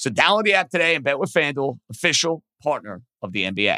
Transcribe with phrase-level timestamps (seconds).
[0.00, 3.76] So download the app today and bet with FanDuel, official partner of the NBA.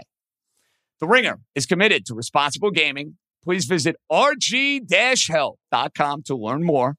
[1.01, 3.17] The Ringer is committed to responsible gaming.
[3.43, 6.95] Please visit rg-help.com to learn more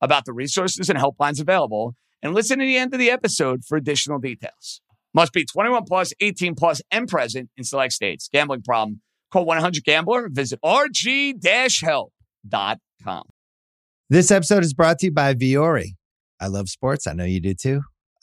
[0.00, 3.76] about the resources and helplines available and listen to the end of the episode for
[3.76, 4.80] additional details.
[5.12, 8.28] Must be 21 plus, 18 plus, and present in select states.
[8.32, 9.00] Gambling problem?
[9.32, 10.28] Call 1-800-GAMBLER.
[10.30, 13.22] Visit rg-help.com.
[14.08, 15.96] This episode is brought to you by Vuori.
[16.40, 17.08] I love sports.
[17.08, 17.82] I know you do too.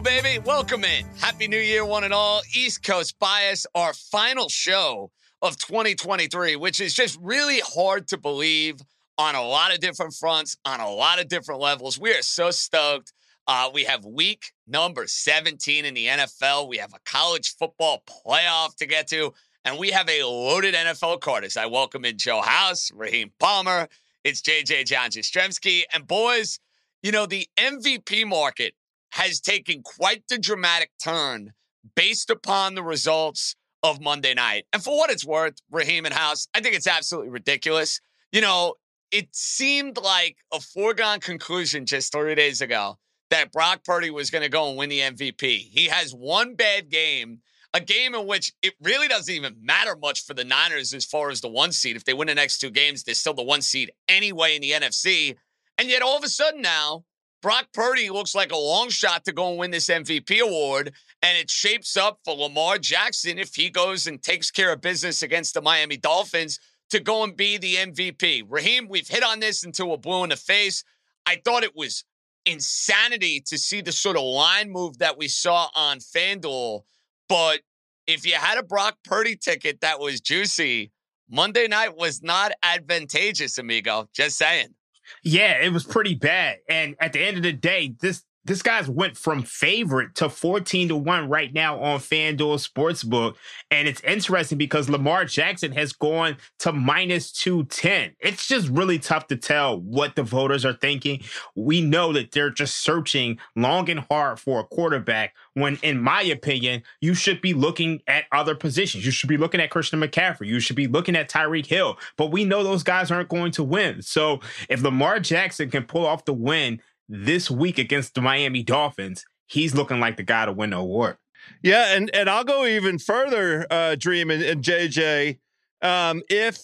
[0.00, 0.38] Baby.
[0.38, 1.04] Welcome in.
[1.20, 2.40] Happy New Year, one and all.
[2.56, 5.10] East Coast Bias, our final show
[5.42, 8.80] of 2023, which is just really hard to believe
[9.18, 11.98] on a lot of different fronts, on a lot of different levels.
[11.98, 13.12] We are so stoked.
[13.46, 16.68] Uh, we have week number 17 in the NFL.
[16.68, 21.20] We have a college football playoff to get to, and we have a loaded NFL
[21.20, 23.88] card as I welcome in Joe House, Raheem Palmer.
[24.24, 25.82] It's JJ John Jastremski.
[25.92, 26.60] And boys,
[27.02, 28.74] you know, the MVP market
[29.12, 31.52] has taken quite the dramatic turn
[31.94, 34.64] based upon the results of Monday night.
[34.72, 38.00] And for what it's worth, Raheem and House, I think it's absolutely ridiculous.
[38.30, 38.74] You know,
[39.10, 42.96] it seemed like a foregone conclusion just three days ago
[43.30, 45.42] that Brock Purdy was going to go and win the MVP.
[45.42, 47.40] He has one bad game,
[47.74, 51.30] a game in which it really doesn't even matter much for the Niners as far
[51.30, 51.96] as the one seed.
[51.96, 54.70] If they win the next two games, they're still the one seed anyway in the
[54.70, 55.36] NFC.
[55.76, 57.04] And yet all of a sudden now,
[57.42, 61.36] Brock Purdy looks like a long shot to go and win this MVP award, and
[61.36, 65.54] it shapes up for Lamar Jackson if he goes and takes care of business against
[65.54, 66.60] the Miami Dolphins
[66.90, 68.44] to go and be the MVP.
[68.48, 70.84] Raheem, we've hit on this until we're blue in the face.
[71.26, 72.04] I thought it was
[72.46, 76.82] insanity to see the sort of line move that we saw on FanDuel,
[77.28, 77.60] but
[78.06, 80.92] if you had a Brock Purdy ticket that was juicy,
[81.28, 84.08] Monday night was not advantageous, amigo.
[84.12, 84.74] Just saying.
[85.22, 86.58] Yeah, it was pretty bad.
[86.68, 90.88] And at the end of the day, this this guy's went from favorite to 14
[90.88, 93.36] to 1 right now on FanDuel Sportsbook.
[93.70, 98.16] And it's interesting because Lamar Jackson has gone to minus 210.
[98.18, 101.22] It's just really tough to tell what the voters are thinking.
[101.54, 106.22] We know that they're just searching long and hard for a quarterback when, in my
[106.22, 109.04] opinion, you should be looking at other positions.
[109.04, 110.46] You should be looking at Christian McCaffrey.
[110.46, 111.96] You should be looking at Tyreek Hill.
[112.16, 114.02] But we know those guys aren't going to win.
[114.02, 116.80] So if Lamar Jackson can pull off the win,
[117.12, 121.18] this week against the Miami Dolphins, he's looking like the guy to win the award.
[121.62, 125.38] Yeah, and and I'll go even further, uh, Dream and, and JJ.
[125.82, 126.58] Um, if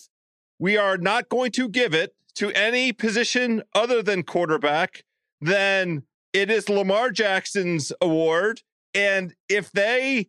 [0.59, 5.05] we are not going to give it to any position other than quarterback,
[5.41, 8.63] then it is Lamar Jackson's award.
[8.95, 10.29] And if they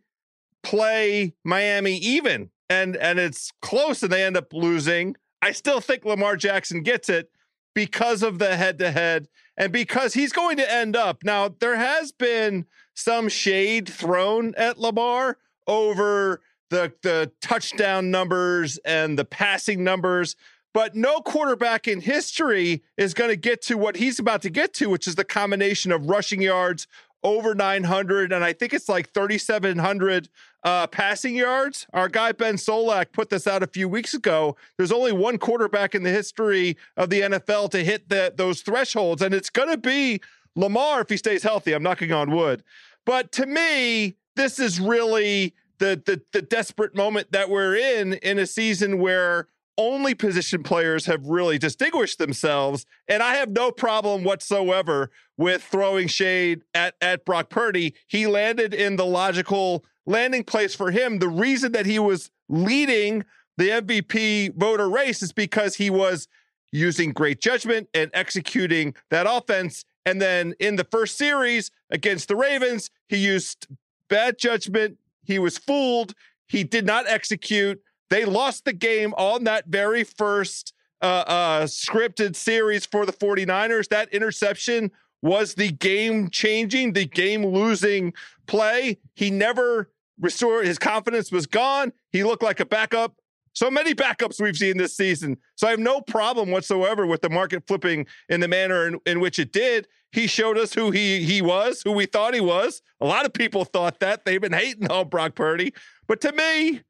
[0.63, 6.03] play Miami even and and it's close and they end up losing, I still think
[6.03, 7.29] Lamar Jackson gets it
[7.73, 9.27] because of the head to head
[9.59, 11.23] and because he's going to end up.
[11.23, 12.65] Now, there has been
[12.95, 20.35] some shade thrown at Lamar over the the touchdown numbers and the passing numbers,
[20.73, 24.73] but no quarterback in history is going to get to what he's about to get
[24.75, 26.87] to, which is the combination of rushing yards
[27.23, 30.29] over 900 and I think it's like 3700
[30.63, 31.87] uh, passing yards.
[31.93, 34.55] Our guy Ben Solak put this out a few weeks ago.
[34.77, 39.21] There's only one quarterback in the history of the NFL to hit the, those thresholds,
[39.21, 40.21] and it's going to be
[40.55, 41.73] Lamar if he stays healthy.
[41.73, 42.63] I'm knocking on wood.
[43.05, 48.37] But to me, this is really the, the the desperate moment that we're in in
[48.37, 49.47] a season where
[49.79, 52.85] only position players have really distinguished themselves.
[53.07, 57.95] And I have no problem whatsoever with throwing shade at, at Brock Purdy.
[58.05, 61.19] He landed in the logical landing place for him.
[61.19, 63.23] The reason that he was leading
[63.55, 66.27] the MVP voter race is because he was
[66.73, 69.85] using great judgment and executing that offense.
[70.05, 73.67] And then in the first series against the Ravens, he used
[74.09, 74.97] bad judgment.
[75.23, 76.13] He was fooled.
[76.47, 77.81] He did not execute.
[78.09, 83.87] They lost the game on that very first uh, uh, scripted series for the 49ers.
[83.89, 84.91] That interception
[85.21, 88.13] was the game changing, the game losing
[88.47, 88.97] play.
[89.15, 91.93] He never restored his confidence was gone.
[92.11, 93.15] He looked like a backup.
[93.53, 95.37] So many backups we've seen this season.
[95.55, 99.19] So I have no problem whatsoever with the market flipping in the manner in, in
[99.19, 99.87] which it did.
[100.11, 102.81] He showed us who he he was, who we thought he was.
[103.01, 104.25] A lot of people thought that.
[104.25, 105.73] They've been hating on Brock Purdy.
[106.07, 106.81] But to me,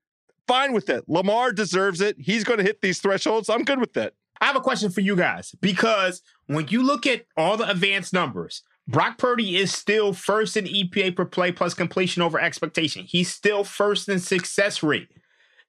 [0.50, 1.04] fine with it.
[1.08, 2.16] Lamar deserves it.
[2.20, 3.50] He's going to hit these thresholds.
[3.50, 4.14] I'm good with that.
[4.42, 8.14] I have a question for you guys because when you look at all the advanced
[8.14, 13.06] numbers, Brock Purdy is still first in EPA per play plus completion over expectation.
[13.06, 15.10] He's still first in success rate.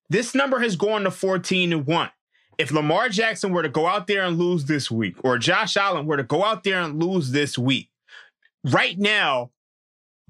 [0.09, 2.11] This number has gone to 14 and 1.
[2.57, 6.07] If Lamar Jackson were to go out there and lose this week, or Josh Allen
[6.07, 7.91] were to go out there and lose this week,
[8.65, 9.51] right now,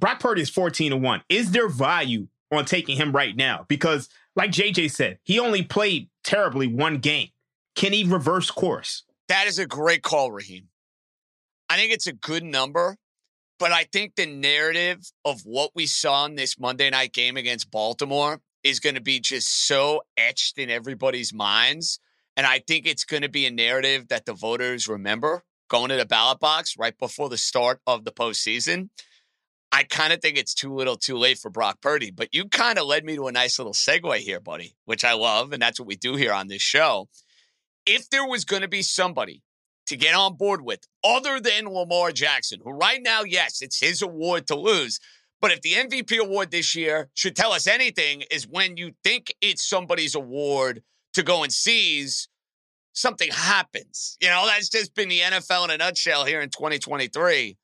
[0.00, 1.22] Brock Purdy is 14 and 1.
[1.28, 3.64] Is there value on taking him right now?
[3.68, 7.28] Because like JJ said, he only played terribly one game.
[7.74, 9.04] Can he reverse course?
[9.28, 10.68] That is a great call, Raheem.
[11.68, 12.96] I think it's a good number,
[13.58, 17.70] but I think the narrative of what we saw in this Monday night game against
[17.70, 22.00] Baltimore is going to be just so etched in everybody's minds.
[22.36, 25.96] And I think it's going to be a narrative that the voters remember going to
[25.96, 28.88] the ballot box right before the start of the postseason.
[29.72, 32.78] I kind of think it's too little too late for Brock Purdy, but you kind
[32.78, 35.52] of led me to a nice little segue here, buddy, which I love.
[35.52, 37.08] And that's what we do here on this show.
[37.86, 39.42] If there was going to be somebody
[39.86, 44.02] to get on board with other than Lamar Jackson, who right now, yes, it's his
[44.02, 44.98] award to lose.
[45.40, 49.34] But if the MVP award this year should tell us anything, is when you think
[49.40, 50.82] it's somebody's award
[51.14, 52.28] to go and seize,
[52.92, 54.16] something happens.
[54.20, 57.56] You know, that's just been the NFL in a nutshell here in 2023.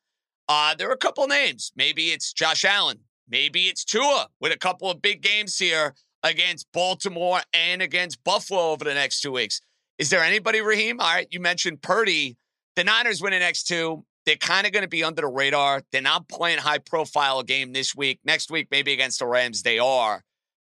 [0.48, 1.72] Uh, there are a couple names.
[1.76, 3.00] Maybe it's Josh Allen.
[3.28, 8.70] Maybe it's Tua with a couple of big games here against Baltimore and against Buffalo
[8.70, 9.60] over the next two weeks.
[9.98, 11.00] Is there anybody, Raheem?
[11.00, 12.37] All right, you mentioned Purdy.
[12.76, 14.04] The Niners win the next two.
[14.26, 15.82] They're kind of going to be under the radar.
[15.93, 18.20] They're not playing high profile game this week.
[18.25, 20.22] Next week, maybe against the Rams, they are.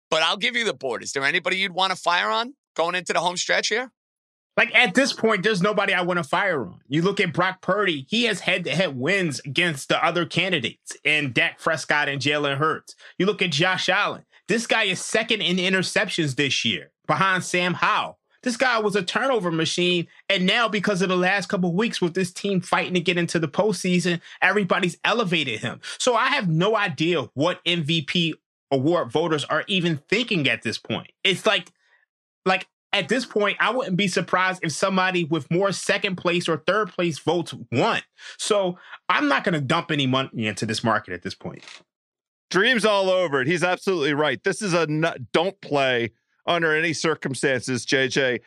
[0.09, 1.03] But I'll give you the board.
[1.03, 3.91] Is there anybody you'd want to fire on going into the home stretch here?
[4.57, 6.81] Like at this point, there's nobody I want to fire on.
[6.87, 10.97] You look at Brock Purdy, he has head to head wins against the other candidates
[11.03, 12.95] in Dak Prescott and Jalen Hurts.
[13.19, 14.25] You look at Josh Allen.
[14.47, 18.17] This guy is second in interceptions this year behind Sam Howell.
[18.43, 20.07] This guy was a turnover machine.
[20.29, 23.39] And now, because of the last couple weeks with this team fighting to get into
[23.39, 25.81] the postseason, everybody's elevated him.
[25.99, 28.33] So I have no idea what MVP
[28.71, 31.11] award voters are even thinking at this point.
[31.23, 31.71] It's like,
[32.45, 36.57] like at this point, I wouldn't be surprised if somebody with more second place or
[36.57, 38.01] third place votes won.
[38.37, 38.77] So
[39.07, 41.63] I'm not going to dump any money into this market at this point.
[42.49, 43.47] Dreams all over it.
[43.47, 44.43] He's absolutely right.
[44.43, 44.87] This is a
[45.33, 46.13] don't play
[46.45, 48.39] under any circumstances, JJ.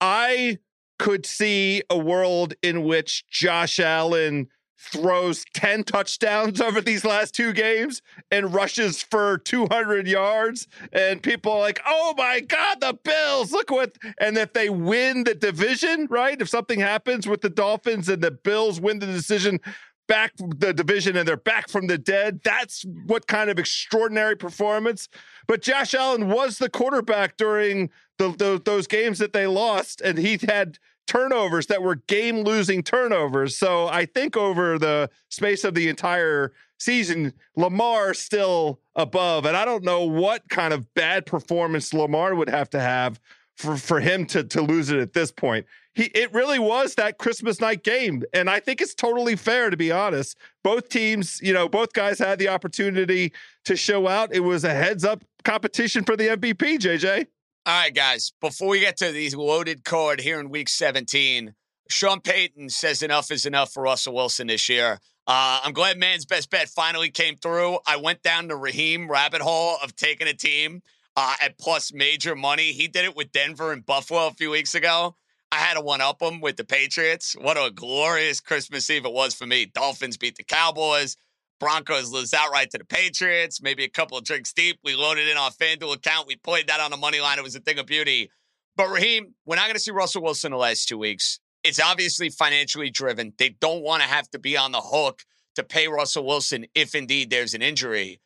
[0.00, 0.58] I
[0.98, 7.52] could see a world in which Josh Allen throws 10 touchdowns over these last two
[7.52, 10.68] games and rushes for 200 yards.
[10.92, 15.24] And people are like oh my god the bills look what and if they win
[15.24, 19.60] the division right if something happens with the dolphins and the bills win the decision
[20.08, 25.08] back the division and they're back from the dead that's what kind of extraordinary performance.
[25.46, 30.18] But josh allen was the quarterback during the, the, those games that they lost and
[30.18, 33.56] he had turnovers that were game losing turnovers.
[33.56, 39.46] So I think over the space of the entire season, Lamar still above.
[39.46, 43.20] And I don't know what kind of bad performance Lamar would have to have
[43.56, 45.66] for, for him to, to lose it at this point.
[45.94, 48.22] He, it really was that Christmas night game.
[48.34, 50.36] And I think it's totally fair, to be honest.
[50.62, 53.32] Both teams, you know, both guys had the opportunity
[53.64, 54.34] to show out.
[54.34, 57.26] It was a heads up competition for the MVP, JJ.
[57.66, 61.52] All right, guys, before we get to these loaded card here in week 17,
[61.90, 65.00] Sean Payton says enough is enough for Russell Wilson this year.
[65.26, 67.78] Uh, I'm glad man's best bet finally came through.
[67.84, 70.80] I went down the Raheem rabbit hole of taking a team
[71.16, 72.70] uh, at plus major money.
[72.70, 75.16] He did it with Denver and Buffalo a few weeks ago.
[75.50, 77.34] I had to one up him with the Patriots.
[77.34, 79.66] What a glorious Christmas Eve it was for me.
[79.66, 81.16] Dolphins beat the Cowboys.
[81.58, 84.78] Broncos lose outright to the Patriots, maybe a couple of drinks deep.
[84.84, 86.26] We loaded in our FanDuel account.
[86.26, 87.38] We played that on the money line.
[87.38, 88.30] It was a thing of beauty.
[88.76, 91.40] But Raheem, we're not going to see Russell Wilson the last two weeks.
[91.64, 93.32] It's obviously financially driven.
[93.38, 95.22] They don't want to have to be on the hook
[95.56, 98.20] to pay Russell Wilson if indeed there's an injury.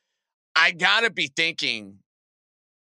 [0.57, 1.99] I got to be thinking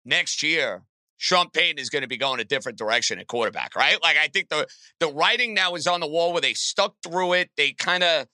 [0.04, 0.82] next year,
[1.16, 3.96] Sean Payton is going to be going a different direction at quarterback, right?
[4.02, 4.66] Like I think the
[5.00, 7.50] the writing now is on the wall where they stuck through it.
[7.56, 8.26] They kind of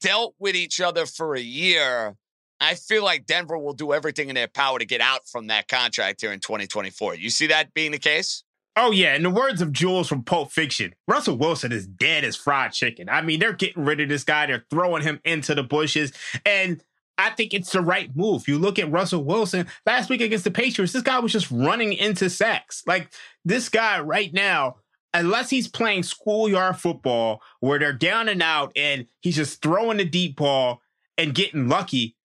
[0.00, 2.16] dealt with each other for a year.
[2.60, 5.66] I feel like Denver will do everything in their power to get out from that
[5.68, 7.16] contract here in 2024.
[7.16, 8.44] You see that being the case?
[8.74, 12.36] Oh yeah, in the words of Jules from Pulp Fiction, Russell Wilson is dead as
[12.36, 13.08] fried chicken.
[13.08, 14.46] I mean, they're getting rid of this guy.
[14.46, 16.12] They're throwing him into the bushes,
[16.46, 16.82] and
[17.18, 18.48] I think it's the right move.
[18.48, 20.94] You look at Russell Wilson last week against the Patriots.
[20.94, 22.82] This guy was just running into sacks.
[22.86, 23.12] Like
[23.44, 24.76] this guy right now,
[25.14, 30.04] unless he's playing schoolyard football where they're down and out and he's just throwing the
[30.04, 30.80] deep ball
[31.18, 32.16] and getting lucky,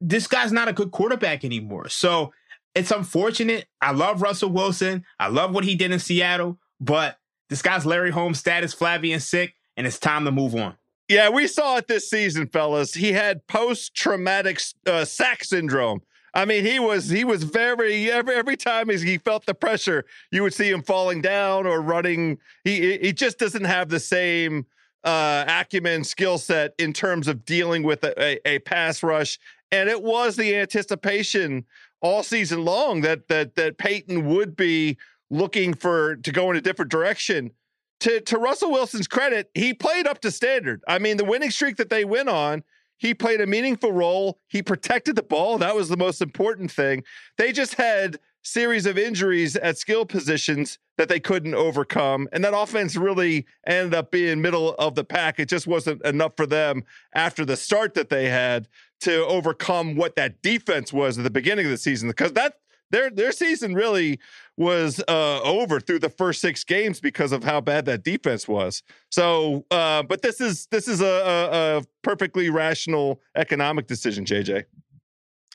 [0.00, 1.88] this guy's not a good quarterback anymore.
[1.88, 2.32] So
[2.74, 3.66] it's unfortunate.
[3.80, 5.04] I love Russell Wilson.
[5.18, 9.22] I love what he did in Seattle, but this guy's Larry Holmes status, flabby and
[9.22, 10.74] sick, and it's time to move on.
[11.08, 12.92] Yeah, we saw it this season, fellas.
[12.92, 16.02] He had post-traumatic uh, sack syndrome.
[16.36, 20.42] I mean, he was he was very every every time he felt the pressure, you
[20.42, 22.36] would see him falling down or running.
[22.62, 24.66] He he just doesn't have the same
[25.02, 29.38] uh, acumen, skill set in terms of dealing with a, a, a pass rush.
[29.72, 31.64] And it was the anticipation
[32.02, 34.98] all season long that that that Payton would be
[35.30, 37.52] looking for to go in a different direction.
[38.00, 40.84] To to Russell Wilson's credit, he played up to standard.
[40.86, 42.62] I mean, the winning streak that they went on,
[42.98, 44.38] he played a meaningful role.
[44.48, 45.58] He protected the ball.
[45.58, 47.04] That was the most important thing.
[47.36, 52.28] They just had series of injuries at skill positions that they couldn't overcome.
[52.32, 55.40] And that offense really ended up being middle of the pack.
[55.40, 58.68] It just wasn't enough for them after the start that they had
[59.00, 62.54] to overcome what that defense was at the beginning of the season because that
[62.90, 64.18] their their season really
[64.56, 68.82] was uh, over through the first six games because of how bad that defense was.
[69.10, 74.64] So, uh, but this is this is a, a, a perfectly rational economic decision, JJ.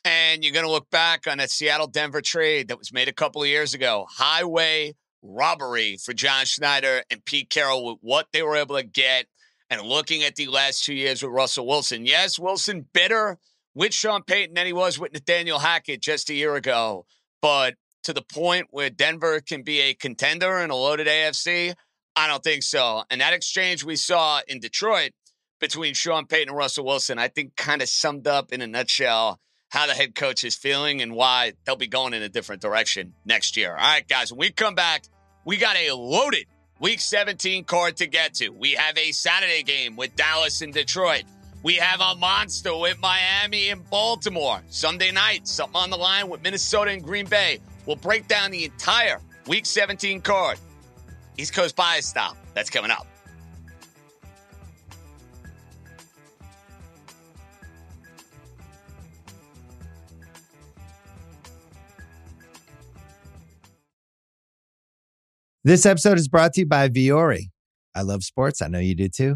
[0.03, 3.13] And you're going to look back on that Seattle Denver trade that was made a
[3.13, 4.07] couple of years ago.
[4.09, 9.27] Highway robbery for John Schneider and Pete Carroll with what they were able to get
[9.69, 12.05] and looking at the last two years with Russell Wilson.
[12.05, 13.37] Yes, Wilson better
[13.73, 17.05] with Sean Payton than he was with Nathaniel Hackett just a year ago.
[17.41, 21.73] But to the point where Denver can be a contender in a loaded AFC,
[22.15, 23.03] I don't think so.
[23.09, 25.11] And that exchange we saw in Detroit
[25.59, 29.39] between Sean Payton and Russell Wilson, I think kind of summed up in a nutshell
[29.69, 33.13] how the head coach is feeling and why they'll be going in a different direction
[33.25, 33.71] next year.
[33.71, 35.05] All right, guys, when we come back,
[35.45, 36.45] we got a loaded
[36.81, 38.49] week 17 card to get to.
[38.49, 41.23] We have a Saturday game with Dallas and Detroit.
[41.63, 44.61] We have a monster with Miami and Baltimore.
[44.69, 47.59] Sunday night, something on the line with Minnesota and Green Bay.
[47.85, 50.57] We'll break down the entire week 17 card.
[51.37, 52.35] East Coast bias style.
[52.55, 53.05] That's coming up.
[65.63, 67.51] This episode is brought to you by Vuori.
[67.93, 68.63] I love sports.
[68.63, 69.35] I know you do too.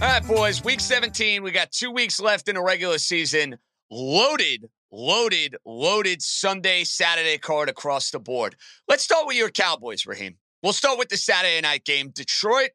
[0.00, 1.42] All right, boys, week 17.
[1.42, 3.58] We got two weeks left in a regular season.
[3.90, 8.54] Loaded, loaded, loaded Sunday, Saturday card across the board.
[8.86, 10.36] Let's start with your Cowboys, Raheem.
[10.62, 12.10] We'll start with the Saturday night game.
[12.10, 12.70] Detroit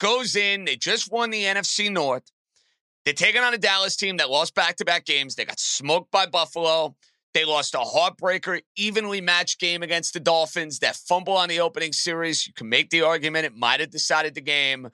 [0.00, 0.66] goes in.
[0.66, 2.30] They just won the NFC North.
[3.06, 5.36] They're taking on a Dallas team that lost back to back games.
[5.36, 6.94] They got smoked by Buffalo.
[7.32, 10.80] They lost a heartbreaker, evenly matched game against the Dolphins.
[10.80, 14.34] That fumble on the opening series, you can make the argument it might have decided
[14.34, 14.90] the game.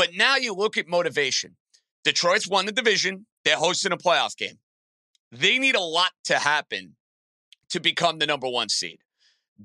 [0.00, 1.56] But now you look at motivation.
[2.04, 3.26] Detroit's won the division.
[3.44, 4.58] They're hosting a playoff game.
[5.30, 6.96] They need a lot to happen
[7.68, 9.00] to become the number one seed.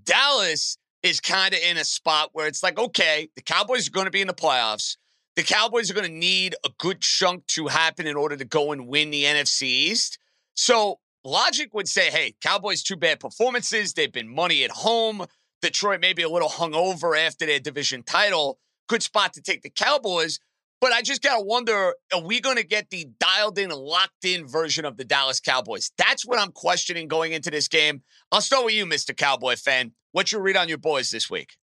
[0.03, 4.07] Dallas is kind of in a spot where it's like, okay, the Cowboys are going
[4.07, 4.97] to be in the playoffs.
[5.37, 8.73] The Cowboys are going to need a good chunk to happen in order to go
[8.73, 10.19] and win the NFC East.
[10.53, 13.93] So logic would say, hey, Cowboys, two bad performances.
[13.93, 15.27] They've been money at home.
[15.61, 18.59] Detroit maybe a little hungover after their division title.
[18.87, 20.39] Good spot to take the Cowboys.
[20.81, 24.25] But I just got to wonder are we going to get the dialed in, locked
[24.25, 25.91] in version of the Dallas Cowboys?
[25.97, 28.03] That's what I'm questioning going into this game.
[28.31, 29.15] I'll start with you, Mr.
[29.15, 29.93] Cowboy fan.
[30.11, 31.57] What's your read on your boys this week?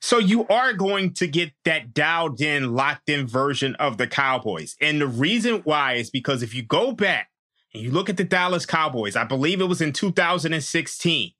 [0.00, 4.76] So you are going to get that dialed in, locked in version of the Cowboys.
[4.80, 7.30] And the reason why is because if you go back
[7.74, 11.32] and you look at the Dallas Cowboys, I believe it was in 2016,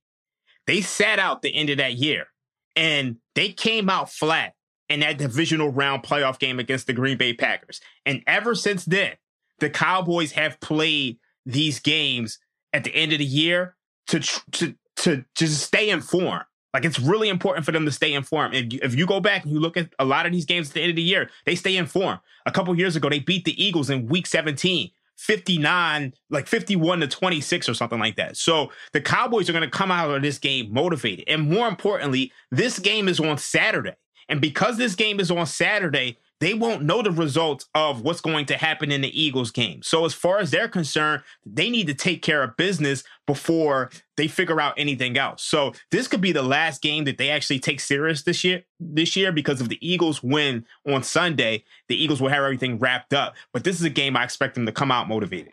[0.66, 2.26] they sat out the end of that year
[2.74, 4.54] and they came out flat
[4.88, 7.80] in that divisional round playoff game against the Green Bay Packers.
[8.06, 9.12] And ever since then,
[9.58, 12.38] the Cowboys have played these games
[12.72, 13.76] at the end of the year
[14.08, 14.20] to
[14.52, 16.44] to to just stay informed.
[16.74, 18.54] Like it's really important for them to stay informed.
[18.54, 20.68] If you, if you go back and you look at a lot of these games
[20.68, 22.20] at the end of the year, they stay informed.
[22.46, 24.90] A couple years ago, they beat the Eagles in Week 17.
[25.16, 28.36] 59, like 51 to 26 or something like that.
[28.36, 31.24] So the Cowboys are going to come out of this game motivated.
[31.26, 33.96] And more importantly, this game is on Saturday.
[34.28, 38.46] And because this game is on Saturday, they won't know the results of what's going
[38.46, 39.82] to happen in the Eagles game.
[39.82, 44.28] So as far as they're concerned, they need to take care of business before they
[44.28, 45.42] figure out anything else.
[45.42, 49.16] So this could be the last game that they actually take serious this year this
[49.16, 53.34] year because if the Eagles win on Sunday, the Eagles will have everything wrapped up.
[53.52, 55.52] But this is a game I expect them to come out motivated.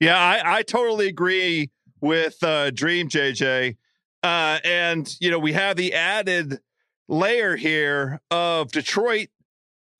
[0.00, 3.76] Yeah, I, I totally agree with uh, Dream JJ.
[4.24, 6.58] Uh, and you know, we have the added
[7.08, 9.28] layer here of Detroit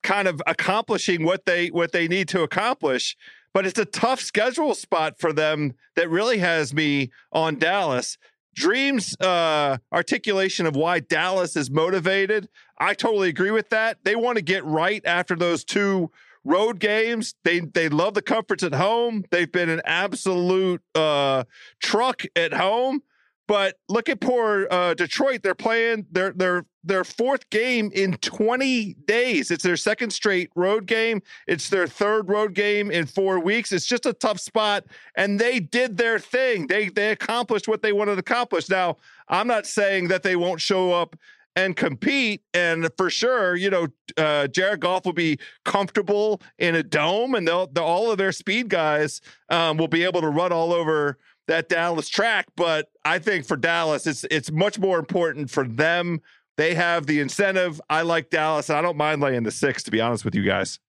[0.03, 3.15] kind of accomplishing what they what they need to accomplish
[3.55, 8.17] but it's a tough schedule spot for them that really has me on Dallas.
[8.53, 12.49] Dreams uh, articulation of why Dallas is motivated.
[12.77, 13.99] I totally agree with that.
[14.03, 16.11] They want to get right after those two
[16.43, 17.35] road games.
[17.45, 19.23] They they love the comforts at home.
[19.31, 21.45] They've been an absolute uh,
[21.81, 23.03] truck at home.
[23.47, 25.43] But look at poor uh, Detroit.
[25.43, 29.49] They're playing their their their fourth game in 20 days.
[29.49, 31.21] It's their second straight road game.
[31.47, 33.71] It's their third road game in four weeks.
[33.71, 36.67] It's just a tough spot, and they did their thing.
[36.67, 38.69] They they accomplished what they wanted to accomplish.
[38.69, 41.15] Now, I'm not saying that they won't show up
[41.55, 42.41] and compete.
[42.53, 47.47] And for sure, you know, uh, Jared Goff will be comfortable in a dome, and
[47.47, 51.17] they'll, they'll all of their speed guys um, will be able to run all over
[51.47, 52.47] that Dallas track.
[52.55, 56.21] But I think for Dallas, it's it's much more important for them.
[56.57, 57.81] They have the incentive.
[57.89, 59.83] I like Dallas, and I don't mind laying the six.
[59.83, 60.79] To be honest with you guys,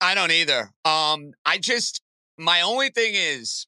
[0.00, 0.70] I don't either.
[0.84, 2.02] Um, I just
[2.38, 3.66] my only thing is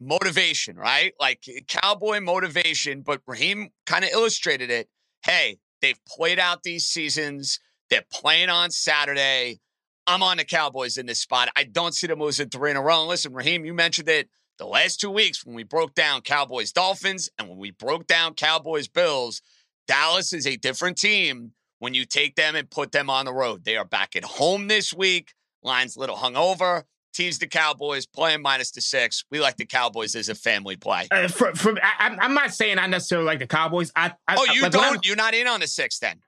[0.00, 1.12] motivation, right?
[1.20, 3.02] Like cowboy motivation.
[3.02, 4.88] But Raheem kind of illustrated it.
[5.24, 7.60] Hey, they've played out these seasons.
[7.90, 9.60] They're playing on Saturday.
[10.06, 11.48] I'm on the Cowboys in this spot.
[11.56, 13.06] I don't see them losing three in a row.
[13.06, 17.30] Listen, Raheem, you mentioned it the last two weeks when we broke down Cowboys Dolphins
[17.38, 19.42] and when we broke down Cowboys Bills,
[19.86, 23.64] Dallas is a different team when you take them and put them on the road.
[23.64, 25.34] They are back at home this week.
[25.62, 26.84] Line's a little hungover.
[27.12, 29.24] Tease the Cowboys, playing minus the six.
[29.30, 31.08] We like the Cowboys as a family play.
[31.10, 33.90] Uh, for, for, I, am not saying I necessarily like the Cowboys.
[33.96, 35.06] I, I oh, you like, don't?
[35.06, 36.20] You're not in on the six then?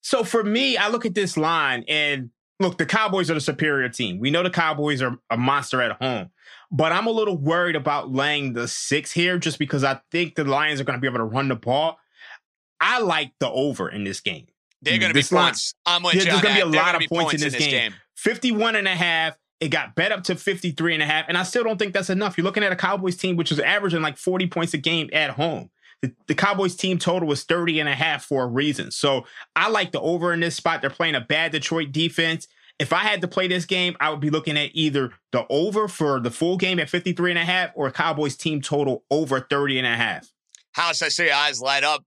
[0.00, 3.88] So for me, I look at this line and look, the Cowboys are the superior
[3.88, 4.18] team.
[4.18, 6.30] We know the Cowboys are a monster at home.
[6.70, 10.44] But I'm a little worried about laying the six here just because I think the
[10.44, 11.98] Lions are going to be able to run the ball.
[12.80, 14.46] I like the over in this game.
[14.82, 15.74] They're going to be points.
[15.86, 17.68] I'm with There's going to be a lot of points, points, in this, in this
[17.68, 17.90] game.
[17.92, 17.94] game.
[18.16, 19.38] 51 and a half.
[19.60, 21.26] It got bet up to 53 and a half.
[21.28, 22.36] And I still don't think that's enough.
[22.36, 25.30] You're looking at a Cowboys team, which is averaging like 40 points a game at
[25.30, 25.70] home.
[26.26, 28.90] The, Cowboys team total was 30 and a half for a reason.
[28.90, 29.24] So
[29.56, 30.80] I like the over in this spot.
[30.80, 32.48] They're playing a bad Detroit defense.
[32.78, 35.86] If I had to play this game, I would be looking at either the over
[35.86, 39.78] for the full game at 53 and a half or Cowboys team total over 30
[39.78, 40.28] and a half.
[40.72, 42.04] House, I see your eyes light up.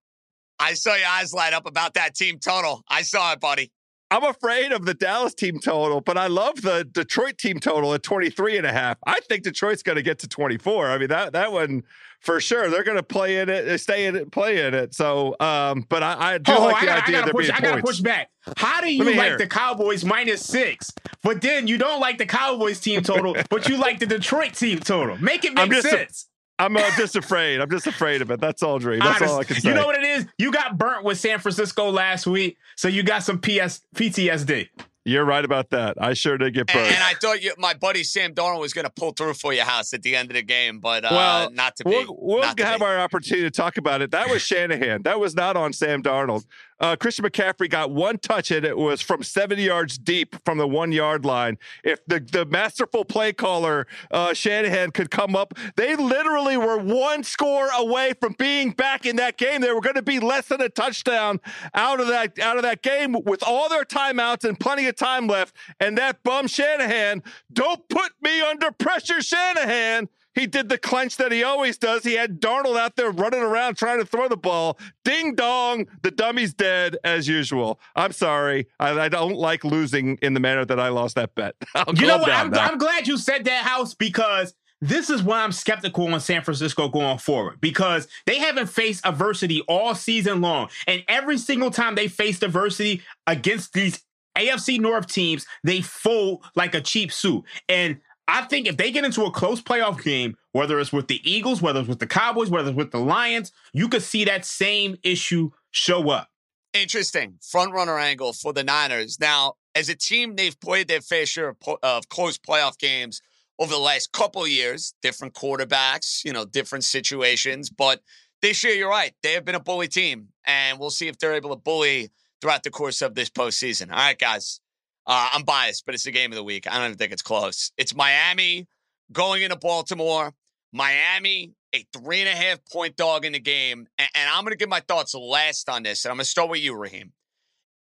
[0.59, 2.83] I saw your eyes light up about that team total.
[2.89, 3.71] I saw it, buddy.
[4.09, 8.03] I'm afraid of the Dallas team total, but I love the Detroit team total at
[8.03, 8.97] 23 and a half.
[9.05, 10.87] I think Detroit's going to get to 24.
[10.87, 11.83] I mean, that that one
[12.21, 12.69] for sure.
[12.69, 14.93] They're going to play in it, stay in it, play in it.
[14.93, 17.45] So, um, but I, I do oh, like I the gotta, idea I there push,
[17.47, 18.29] being I got to push back.
[18.55, 19.37] How do you like hear.
[19.37, 20.91] the Cowboys minus six,
[21.21, 24.79] but then you don't like the Cowboys team total, but you like the Detroit team
[24.79, 25.17] total?
[25.17, 26.29] Make it make sense.
[26.29, 27.59] i am uh, just afraid.
[27.61, 28.39] I'm just afraid of it.
[28.39, 28.99] That's all, Dream.
[28.99, 29.69] That's Honest, all I can say.
[29.69, 30.25] You know what it is?
[30.37, 34.69] You got burnt with San Francisco last week, so you got some PS PTSD.
[35.05, 35.95] You're right about that.
[36.01, 36.93] I sure did get And, burned.
[36.93, 39.63] and I thought you, my buddy Sam Darnold was going to pull through for your
[39.63, 41.91] house at the end of the game, but uh, Well, not to be.
[41.91, 42.85] We'll, we'll not to have be.
[42.85, 44.11] our opportunity to talk about it.
[44.11, 45.03] That was Shanahan.
[45.03, 46.43] That was not on Sam Darnold.
[46.79, 50.67] Uh, Christian McCaffrey got one touch and it was from 70 yards deep from the
[50.67, 51.57] one yard line.
[51.83, 57.23] If the, the masterful play caller, uh, Shanahan, could come up, they literally were one
[57.23, 59.61] score away from being back in that game.
[59.61, 61.39] They were going to be less than a touchdown
[61.73, 65.27] out of that out of that game with all their timeouts and plenty of time
[65.27, 65.55] left.
[65.79, 70.09] And that bum Shanahan, don't put me under pressure, Shanahan.
[70.37, 72.03] He did the clench that he always does.
[72.03, 74.77] He had Darnold out there running around trying to throw the ball.
[75.03, 77.79] Ding dong, the dummy's dead as usual.
[77.95, 78.67] I'm sorry.
[78.79, 81.55] I, I don't like losing in the manner that I lost that bet.
[81.75, 82.31] I'll you know what?
[82.31, 82.53] I'm.
[82.53, 86.87] I'm glad you said that, House, because this is why I'm skeptical on San Francisco
[86.87, 90.69] going forward because they haven't faced adversity all season long.
[90.85, 94.03] And every single time they faced adversity against these
[94.37, 97.43] AFC North teams, they fold like a cheap suit.
[97.67, 101.21] And I think if they get into a close playoff game, whether it's with the
[101.29, 104.45] Eagles, whether it's with the Cowboys, whether it's with the Lions, you could see that
[104.45, 106.29] same issue show up.
[106.73, 109.17] Interesting front runner angle for the Niners.
[109.19, 113.21] Now, as a team, they've played their fair share of, po- of close playoff games
[113.59, 114.93] over the last couple years.
[115.01, 117.69] Different quarterbacks, you know, different situations.
[117.69, 118.01] But
[118.41, 119.13] this year, you're right.
[119.23, 122.09] They have been a bully team, and we'll see if they're able to bully
[122.41, 123.89] throughout the course of this postseason.
[123.89, 124.59] All right, guys.
[125.07, 126.67] Uh, I'm biased, but it's the game of the week.
[126.67, 127.71] I don't even think it's close.
[127.77, 128.67] It's Miami
[129.11, 130.33] going into Baltimore.
[130.73, 133.87] Miami, a three and a half point dog in the game.
[133.97, 136.03] And, and I'm going to give my thoughts last on this.
[136.03, 137.13] And I'm going to start with you, Raheem.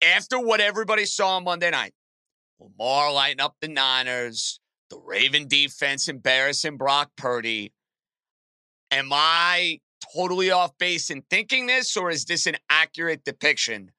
[0.03, 1.95] After what everybody saw on Monday night,
[2.61, 7.73] Lamar lighting up the Niners, the Raven defense embarrassing Brock Purdy.
[8.93, 9.81] Am I
[10.15, 13.91] totally off base in thinking this, or is this an accurate depiction?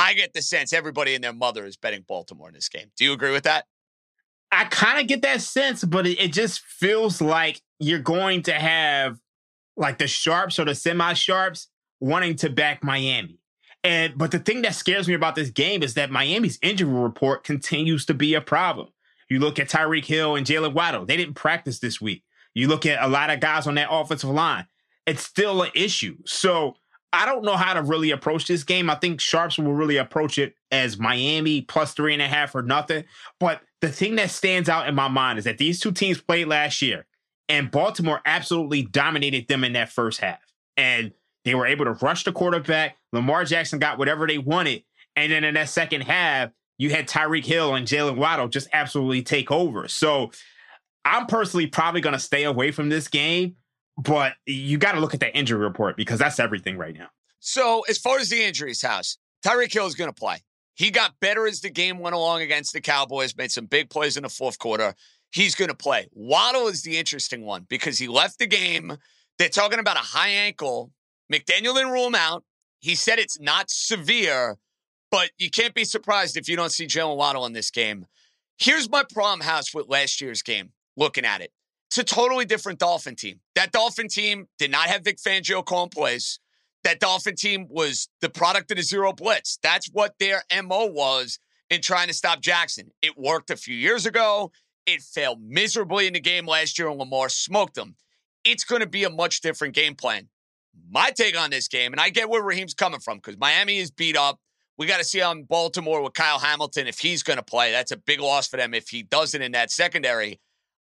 [0.00, 2.90] I get the sense everybody and their mother is betting Baltimore in this game.
[2.96, 3.66] Do you agree with that?
[4.50, 8.54] I kind of get that sense, but it, it just feels like you're going to
[8.54, 9.18] have
[9.76, 11.68] like the sharps or the semi sharps
[12.00, 13.38] wanting to back Miami.
[13.84, 17.44] And but the thing that scares me about this game is that Miami's injury report
[17.44, 18.88] continues to be a problem.
[19.28, 22.24] You look at Tyreek Hill and Jaylen Waddle; they didn't practice this week.
[22.54, 24.66] You look at a lot of guys on that offensive line;
[25.06, 26.16] it's still an issue.
[26.24, 26.76] So
[27.12, 28.88] I don't know how to really approach this game.
[28.88, 32.62] I think sharps will really approach it as Miami plus three and a half or
[32.62, 33.04] nothing.
[33.40, 36.46] But the thing that stands out in my mind is that these two teams played
[36.46, 37.06] last year,
[37.48, 40.38] and Baltimore absolutely dominated them in that first half.
[40.76, 41.12] And
[41.44, 42.96] they were able to rush the quarterback.
[43.12, 44.84] Lamar Jackson got whatever they wanted.
[45.16, 49.22] And then in that second half, you had Tyreek Hill and Jaylen Waddle just absolutely
[49.22, 49.88] take over.
[49.88, 50.30] So
[51.04, 53.56] I'm personally probably going to stay away from this game,
[54.02, 57.08] but you got to look at that injury report because that's everything right now.
[57.40, 60.38] So, as far as the injuries, house, Tyreek Hill is going to play.
[60.74, 64.16] He got better as the game went along against the Cowboys, made some big plays
[64.16, 64.94] in the fourth quarter.
[65.32, 66.08] He's going to play.
[66.12, 68.96] Waddle is the interesting one because he left the game.
[69.38, 70.92] They're talking about a high ankle.
[71.32, 72.44] McDaniel didn't rule him out.
[72.80, 74.56] He said it's not severe,
[75.10, 78.06] but you can't be surprised if you don't see Jaylen Waddle in this game.
[78.58, 81.52] Here's my problem, House, with last year's game, looking at it.
[81.90, 83.40] It's a totally different Dolphin team.
[83.56, 86.38] That Dolphin team did not have Vic Fangio calling plays
[86.84, 89.58] that Dolphin team was the product of the zero blitz.
[89.62, 92.90] That's what their MO was in trying to stop Jackson.
[93.02, 94.52] It worked a few years ago.
[94.86, 97.96] It failed miserably in the game last year, and Lamar smoked them.
[98.44, 100.28] It's going to be a much different game plan.
[100.88, 103.90] My take on this game, and I get where Raheem's coming from because Miami is
[103.90, 104.38] beat up.
[104.78, 107.70] We got to see on Baltimore with Kyle Hamilton if he's going to play.
[107.72, 110.40] That's a big loss for them if he doesn't in that secondary.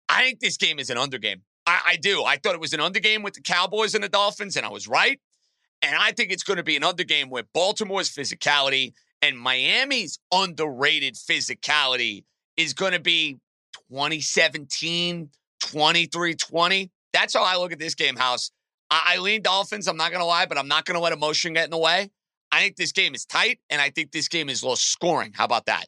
[0.09, 1.41] I think this game is an under game.
[1.65, 2.23] I, I do.
[2.23, 4.69] I thought it was an under game with the Cowboys and the Dolphins, and I
[4.69, 5.19] was right.
[5.81, 10.19] And I think it's going to be an under game with Baltimore's physicality and Miami's
[10.31, 12.23] underrated physicality
[12.57, 13.37] is going to be
[13.89, 16.91] 2017, 23 20.
[17.13, 18.51] That's how I look at this game, House.
[18.91, 19.87] I, I lean Dolphins.
[19.87, 21.77] I'm not going to lie, but I'm not going to let emotion get in the
[21.77, 22.11] way.
[22.51, 25.33] I think this game is tight, and I think this game is low scoring.
[25.33, 25.85] How about that?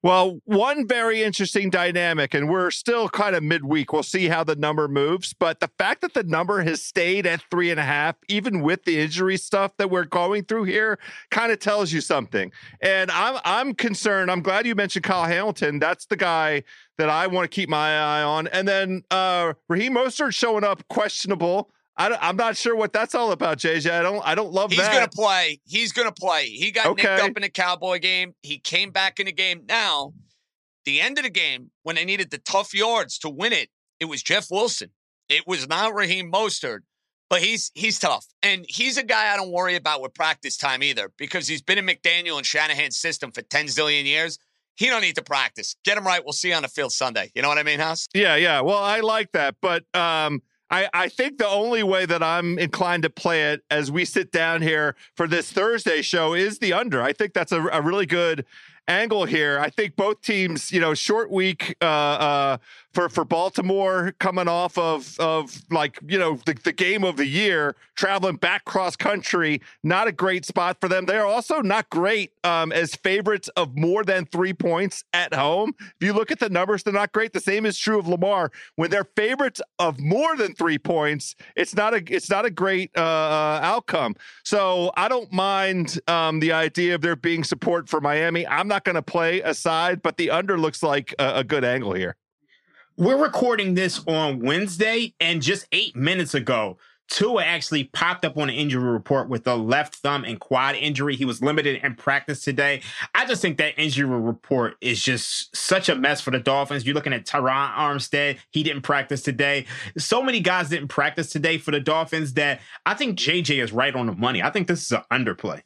[0.00, 3.92] Well, one very interesting dynamic, and we're still kind of midweek.
[3.92, 5.32] We'll see how the number moves.
[5.32, 8.84] But the fact that the number has stayed at three and a half, even with
[8.84, 11.00] the injury stuff that we're going through here,
[11.32, 12.52] kind of tells you something.
[12.80, 14.30] And I'm I'm concerned.
[14.30, 15.80] I'm glad you mentioned Kyle Hamilton.
[15.80, 16.62] That's the guy
[16.98, 18.46] that I want to keep my eye on.
[18.48, 21.72] And then uh Raheem Mostert showing up questionable.
[21.98, 23.90] I, am not sure what that's all about, JJ.
[23.90, 24.90] I don't I don't love He's that.
[24.90, 25.60] He's going to play.
[25.66, 26.46] He's going to play.
[26.46, 27.02] He got Okay.
[27.02, 28.34] nicked up in the Cowboy game.
[28.42, 29.62] He came back in the game.
[29.68, 30.12] Now,
[30.84, 33.68] the end of the game, when they needed the tough yards to win it,
[34.00, 34.90] it was Jeff Wilson.
[35.28, 36.80] It was not Raheem Mostert,
[37.28, 38.26] but he's he's tough.
[38.42, 41.78] And he's a guy I don't worry about with practice time either because he's been
[41.78, 44.38] in McDaniel and Shanahan's system for 10 zillion years.
[44.76, 45.74] he don't need to practice.
[45.84, 46.24] Get him right.
[46.24, 47.32] We'll see you on the field Sunday.
[47.34, 48.06] You know what I mean, House?
[48.14, 48.60] Yeah, yeah.
[48.60, 53.02] Well, I like that, but um, I, I think the only way that I'm inclined
[53.04, 57.02] to play it as we sit down here for this Thursday show is the under.
[57.02, 58.44] I think that's a, a really good
[58.86, 59.58] angle here.
[59.58, 62.58] I think both teams, you know, short week uh, uh,
[62.98, 67.26] for for Baltimore coming off of of like you know the, the game of the
[67.26, 69.62] year, traveling back cross country.
[69.84, 71.06] Not a great spot for them.
[71.06, 75.74] They're also not great um, as favorites of more than three points at home.
[75.78, 77.32] If you look at the numbers, they're not great.
[77.32, 78.50] The same is true of Lamar.
[78.74, 82.90] When they're favorites of more than three points, it's not a it's not a great
[82.96, 84.16] uh, uh outcome.
[84.42, 88.44] So I don't mind um, the idea of there being support for Miami.
[88.44, 91.92] I'm not going to play aside, but the under looks like a, a good angle
[91.92, 92.16] here.
[92.98, 98.48] We're recording this on Wednesday, and just eight minutes ago, Tua actually popped up on
[98.48, 101.14] an injury report with a left thumb and quad injury.
[101.14, 102.82] He was limited in practice today.
[103.14, 106.84] I just think that injury report is just such a mess for the Dolphins.
[106.84, 108.38] You're looking at Terron Armstead.
[108.50, 109.66] He didn't practice today.
[109.96, 113.94] So many guys didn't practice today for the Dolphins that I think JJ is right
[113.94, 114.42] on the money.
[114.42, 115.62] I think this is an underplay.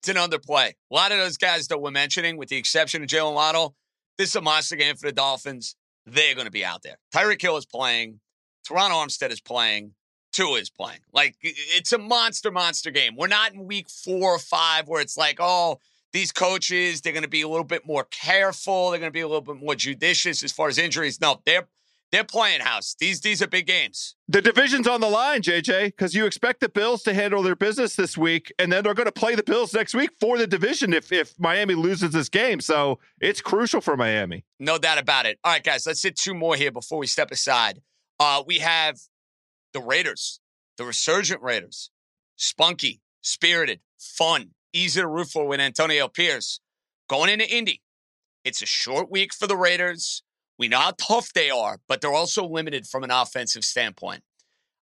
[0.00, 0.70] It's an underplay.
[0.70, 3.76] A lot of those guys that we're mentioning, with the exception of Jaylen Waddle,
[4.16, 5.76] this is a monster game for the Dolphins
[6.12, 6.98] they're going to be out there.
[7.14, 8.20] Tyreek Hill is playing.
[8.66, 9.92] Terron Armstead is playing.
[10.32, 11.00] Tua is playing.
[11.12, 13.16] Like it's a monster, monster game.
[13.16, 15.78] We're not in week four or five where it's like, oh,
[16.12, 18.90] these coaches, they're going to be a little bit more careful.
[18.90, 21.20] They're going to be a little bit more judicious as far as injuries.
[21.20, 21.66] No, they're
[22.10, 22.96] they're playing house.
[22.98, 24.14] These these are big games.
[24.28, 27.96] The division's on the line, JJ, because you expect the Bills to handle their business
[27.96, 30.92] this week, and then they're going to play the Bills next week for the division
[30.92, 32.60] if if Miami loses this game.
[32.60, 34.44] So it's crucial for Miami.
[34.58, 35.38] No doubt about it.
[35.44, 37.82] All right, guys, let's hit two more here before we step aside.
[38.18, 38.98] Uh, we have
[39.72, 40.40] the Raiders,
[40.76, 41.90] the resurgent Raiders,
[42.36, 46.60] spunky, spirited, fun, easy to root for with Antonio Pierce
[47.08, 47.82] going into Indy.
[48.44, 50.22] It's a short week for the Raiders.
[50.58, 54.22] We know how tough they are, but they're also limited from an offensive standpoint.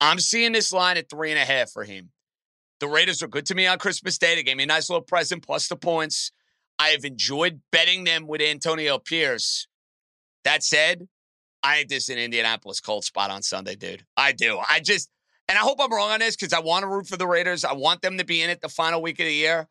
[0.01, 2.11] I'm seeing this line at three and a half for him.
[2.81, 4.35] The Raiders are good to me on Christmas Day.
[4.35, 6.33] They gave me a nice little present plus the points.
[6.81, 9.69] I have enjoyed betting them with Antonio Pierce.
[10.43, 11.07] That said,
[11.63, 14.05] I think this is an Indianapolis Colts spot on Sunday, dude.
[14.17, 14.59] I do.
[14.69, 15.09] I just,
[15.47, 17.65] and I hope I'm wrong on this because I want to root for the Raiders.
[17.65, 19.69] I want them to be in it the final week of the year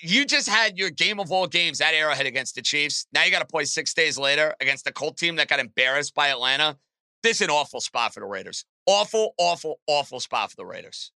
[0.00, 3.06] you just had your game of all games at Arrowhead against the Chiefs.
[3.12, 6.14] Now you got to play six days later against the Colt team that got embarrassed
[6.14, 6.76] by Atlanta.
[7.22, 8.64] This is an awful spot for the Raiders.
[8.86, 11.12] Awful, awful, awful spot for the Raiders.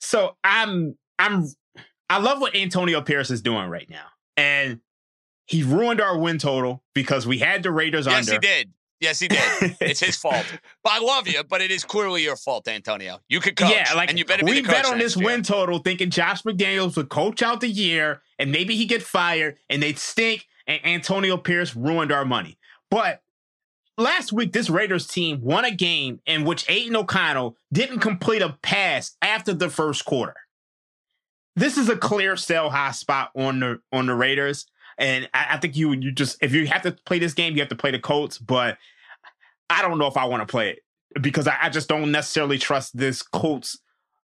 [0.00, 1.46] So I'm, I'm,
[2.08, 4.80] I love what Antonio Pierce is doing right now, and
[5.46, 8.32] he ruined our win total because we had the Raiders yes, under.
[8.32, 8.72] Yes, he did.
[9.00, 9.40] Yes, he did.
[9.80, 10.44] it's his fault.
[10.82, 13.20] But I love you, but it is clearly your fault, Antonio.
[13.28, 13.70] You could coach.
[13.70, 15.26] Yeah, like and you better be we bet on this year.
[15.26, 19.58] win total, thinking Josh McDaniels would coach out the year and maybe he get fired
[19.68, 20.46] and they'd stink.
[20.66, 22.58] And Antonio Pierce ruined our money.
[22.90, 23.22] But
[23.96, 28.58] last week, this Raiders team won a game in which Aidan O'Connell didn't complete a
[28.62, 30.34] pass after the first quarter.
[31.56, 34.66] This is a clear sell high spot on the on the Raiders.
[34.98, 37.60] And I, I, think you you just if you have to play this game, you
[37.60, 38.38] have to play the Colts.
[38.38, 38.78] But
[39.70, 42.58] I don't know if I want to play it because I, I just don't necessarily
[42.58, 43.78] trust this Colts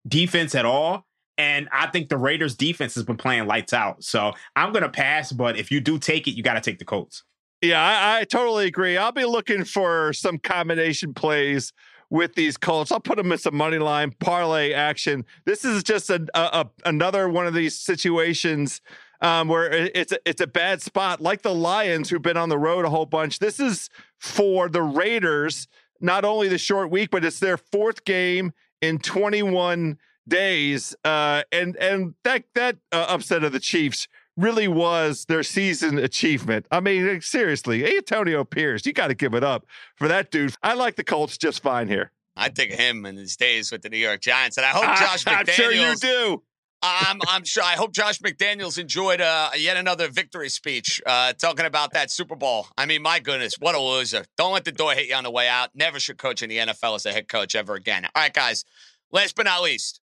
[0.07, 1.07] defense at all.
[1.37, 4.03] And I think the Raiders defense has been playing lights out.
[4.03, 5.33] So I'm going to pass.
[5.33, 7.23] But if you do take it, you got to take the Colts.
[7.63, 8.97] Yeah, I, I, totally agree.
[8.97, 11.73] I'll be looking for some combination plays
[12.09, 12.93] with these Colts.
[12.93, 15.25] I'll put them in some money line parlay action.
[15.45, 18.81] This is just a, a, a another one of these situations
[19.21, 22.59] um, where it's a, it's a bad spot, like the Lions, who've been on the
[22.59, 23.39] road a whole bunch.
[23.39, 25.69] This is for the Raiders,
[26.01, 31.77] not only the short week, but it's their fourth game in 21 days, uh, and
[31.77, 36.67] and that that uh, upset of the Chiefs really was their season achievement.
[36.71, 40.55] I mean, seriously, Antonio Pierce, you got to give it up for that dude.
[40.63, 42.13] I like the Colts just fine here.
[42.37, 44.85] I think of him in his days with the New York Giants, and I hope
[44.99, 45.39] Josh McDaniels.
[45.41, 46.43] I'm sure you do.
[46.81, 47.63] I'm, I'm sure.
[47.65, 52.37] I hope Josh McDaniels enjoyed uh, yet another victory speech uh, talking about that Super
[52.37, 52.69] Bowl.
[52.77, 54.25] I mean, my goodness, what a loser!
[54.37, 55.71] Don't let the door hit you on the way out.
[55.75, 58.05] Never should coach in the NFL as a head coach ever again.
[58.05, 58.65] All right, guys.
[59.11, 60.01] Last but not least,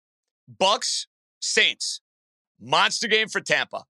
[0.48, 1.08] Bucks
[1.42, 2.02] Saints
[2.60, 3.84] monster game for Tampa.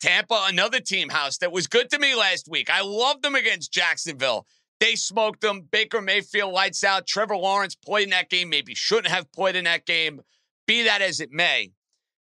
[0.00, 2.68] Tampa, another team house that was good to me last week.
[2.68, 4.46] I loved them against Jacksonville.
[4.78, 5.62] They smoked them.
[5.70, 7.06] Baker Mayfield lights out.
[7.06, 8.50] Trevor Lawrence played in that game.
[8.50, 10.20] Maybe shouldn't have played in that game.
[10.66, 11.72] Be that as it may.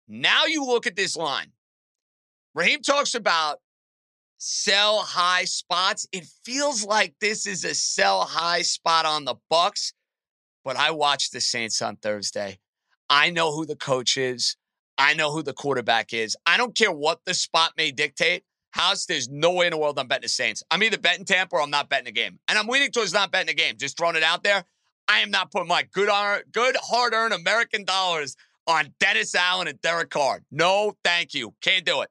[0.09, 1.53] Now you look at this line.
[2.55, 3.61] Raheem talks about
[4.39, 6.07] sell high spots.
[6.13, 9.93] It feels like this is a sell high spot on the Bucks,
[10.65, 12.59] but I watched the Saints on Thursday.
[13.09, 14.57] I know who the coach is.
[14.99, 16.37] I know who the quarterback is.
[16.47, 18.45] I don't care what the spot may dictate.
[18.71, 20.63] House, there's no way in the world I'm betting the Saints.
[20.71, 22.39] I'm either betting Tampa or I'm not betting the game.
[22.49, 23.77] And I'm leaning towards not betting the game.
[23.79, 24.65] Just throwing it out there.
[25.09, 26.11] I am not putting my good,
[26.53, 30.43] good hard-earned American dollars on Dennis Allen and Derek Carr.
[30.51, 31.55] No, thank you.
[31.61, 32.11] Can't do it.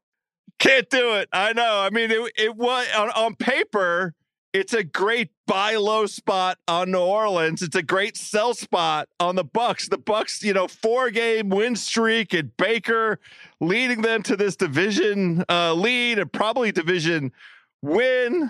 [0.60, 1.28] Can't do it.
[1.34, 1.80] I know.
[1.80, 4.14] I mean, it, it was on, on paper
[4.56, 7.62] it's a great buy low spot on New Orleans.
[7.62, 9.90] It's a great sell spot on the Bucks.
[9.90, 13.20] The Bucks, you know, four game win streak and Baker
[13.60, 17.34] leading them to this division uh, lead and probably division
[17.82, 18.50] win.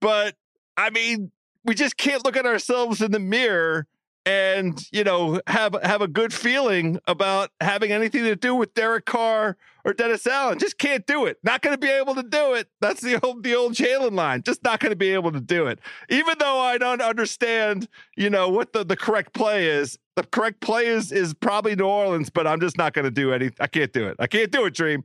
[0.00, 0.34] But
[0.76, 1.30] I mean,
[1.64, 3.86] we just can't look at ourselves in the mirror
[4.26, 9.06] and you know have have a good feeling about having anything to do with Derek
[9.06, 10.58] Carr or Dennis Allen.
[10.58, 11.38] Just can't do it.
[11.44, 12.68] Not going to be able to do it.
[12.80, 14.42] That's the old the old Jalen line.
[14.42, 15.78] Just not going to be able to do it.
[16.10, 19.96] Even though I don't understand, you know what the the correct play is.
[20.16, 23.32] The correct play is is probably New Orleans, but I'm just not going to do
[23.32, 23.52] any.
[23.60, 24.16] I can't do it.
[24.18, 24.74] I can't do it.
[24.74, 25.04] Dream.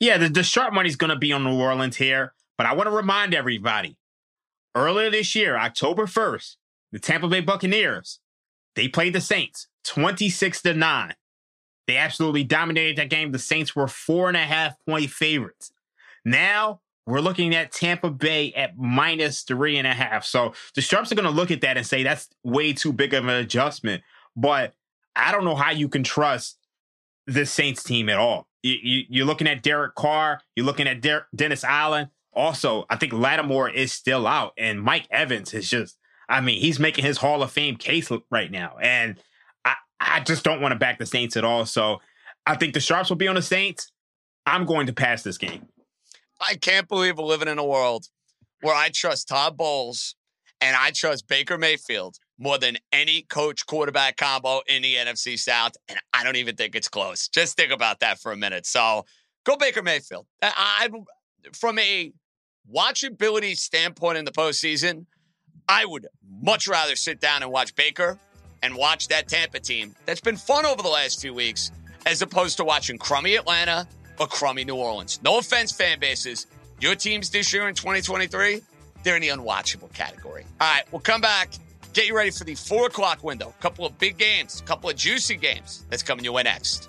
[0.00, 2.88] Yeah, the, the sharp money's going to be on New Orleans here, but I want
[2.88, 3.96] to remind everybody.
[4.74, 6.56] Earlier this year, October 1st,
[6.94, 8.20] the Tampa Bay Buccaneers,
[8.76, 11.14] they played the Saints 26 to 9.
[11.88, 13.32] They absolutely dominated that game.
[13.32, 15.72] The Saints were four and a half point favorites.
[16.24, 20.24] Now we're looking at Tampa Bay at minus three and a half.
[20.24, 23.12] So the Sharps are going to look at that and say that's way too big
[23.12, 24.04] of an adjustment.
[24.36, 24.72] But
[25.16, 26.58] I don't know how you can trust
[27.26, 28.46] the Saints team at all.
[28.62, 32.10] You, are looking at Derek Carr, you're looking at Der- Dennis Allen.
[32.32, 36.78] Also, I think Lattimore is still out, and Mike Evans is just I mean, he's
[36.78, 38.76] making his Hall of Fame case right now.
[38.80, 39.16] And
[39.64, 41.66] I, I just don't want to back the Saints at all.
[41.66, 42.00] So
[42.46, 43.90] I think the Sharps will be on the Saints.
[44.46, 45.66] I'm going to pass this game.
[46.40, 48.06] I can't believe we're living in a world
[48.60, 50.16] where I trust Todd Bowles
[50.60, 55.72] and I trust Baker Mayfield more than any coach quarterback combo in the NFC South.
[55.88, 57.28] And I don't even think it's close.
[57.28, 58.66] Just think about that for a minute.
[58.66, 59.04] So
[59.44, 60.26] go Baker Mayfield.
[60.42, 62.12] I, I from a
[62.72, 65.06] watchability standpoint in the postseason,
[65.68, 66.06] I would
[66.42, 68.18] much rather sit down and watch Baker
[68.62, 71.70] and watch that Tampa team that's been fun over the last few weeks
[72.06, 73.86] as opposed to watching crummy Atlanta
[74.18, 75.20] or crummy New Orleans.
[75.22, 76.46] No offense, fan bases.
[76.80, 78.60] Your teams this year in 2023,
[79.02, 80.44] they're in the unwatchable category.
[80.60, 81.50] All right, we'll come back.
[81.92, 83.54] Get you ready for the four o'clock window.
[83.58, 86.88] A couple of big games, a couple of juicy games that's coming your way next.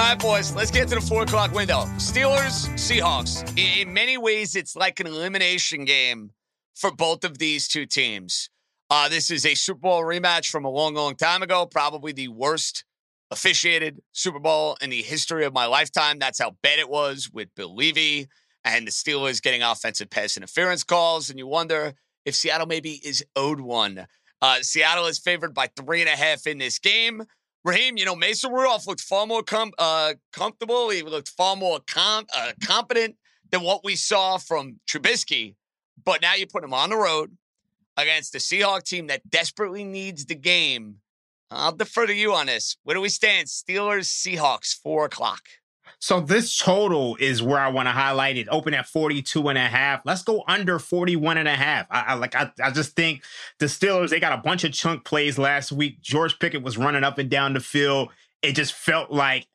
[0.00, 1.80] All right, boys, let's get to the four o'clock window.
[1.98, 3.46] Steelers, Seahawks.
[3.58, 6.30] In many ways, it's like an elimination game
[6.74, 8.48] for both of these two teams.
[8.88, 12.28] Uh, this is a Super Bowl rematch from a long, long time ago, probably the
[12.28, 12.86] worst
[13.30, 16.18] officiated Super Bowl in the history of my lifetime.
[16.18, 18.26] That's how bad it was with Bill Leavy
[18.64, 21.28] and the Steelers getting offensive pass interference calls.
[21.28, 21.92] And you wonder
[22.24, 24.06] if Seattle maybe is owed one.
[24.40, 27.24] Uh, Seattle is favored by three and a half in this game.
[27.64, 30.88] Raheem, you know, Mason Rudolph looked far more com- uh, comfortable.
[30.90, 33.16] He looked far more com- uh, competent
[33.50, 35.56] than what we saw from Trubisky.
[36.02, 37.36] But now you put him on the road
[37.96, 40.96] against the Seahawk team that desperately needs the game.
[41.50, 42.76] I'll defer to you on this.
[42.84, 43.48] Where do we stand?
[43.48, 45.42] Steelers, Seahawks, four o'clock.
[45.98, 48.48] So this total is where I want to highlight it.
[48.50, 50.00] Open at 42 and a half.
[50.04, 51.86] Let's go under 41 and a half.
[51.90, 53.22] I, I like I, I just think
[53.58, 56.00] the Steelers, they got a bunch of chunk plays last week.
[56.00, 58.10] George Pickens was running up and down the field.
[58.42, 59.46] It just felt like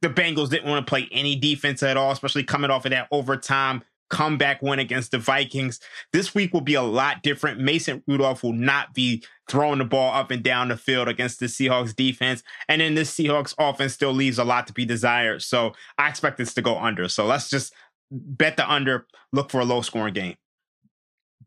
[0.00, 3.08] the Bengals didn't want to play any defense at all, especially coming off of that
[3.10, 5.80] overtime comeback win against the Vikings.
[6.12, 7.60] This week will be a lot different.
[7.60, 11.46] Mason Rudolph will not be throwing the ball up and down the field against the
[11.46, 12.42] Seahawks defense.
[12.68, 15.42] And then this Seahawks offense still leaves a lot to be desired.
[15.42, 17.08] So I expect this to go under.
[17.08, 17.74] So let's just
[18.10, 20.36] bet the under, look for a low scoring game.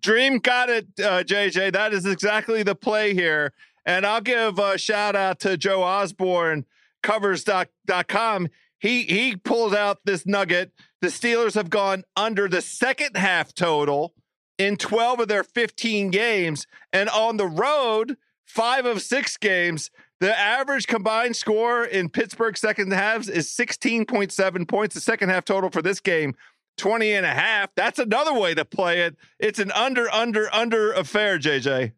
[0.02, 1.74] Dream got it, uh, JJ.
[1.74, 3.54] That is exactly the play here.
[3.86, 6.66] And I'll give a shout out to Joe Osborne,
[7.02, 8.50] covers.com.
[8.80, 10.72] He he pulled out this nugget.
[11.02, 14.14] The Steelers have gone under the second half total
[14.58, 16.66] in 12 of their 15 games.
[16.92, 22.92] And on the road, five of six games, The average combined score in Pittsburgh second
[22.92, 24.96] halves is 16.7 points.
[24.96, 26.34] The second half total for this game,
[26.78, 27.70] 20 and a half.
[27.76, 29.16] That's another way to play it.
[29.38, 31.92] It's an under, under, under affair, JJ.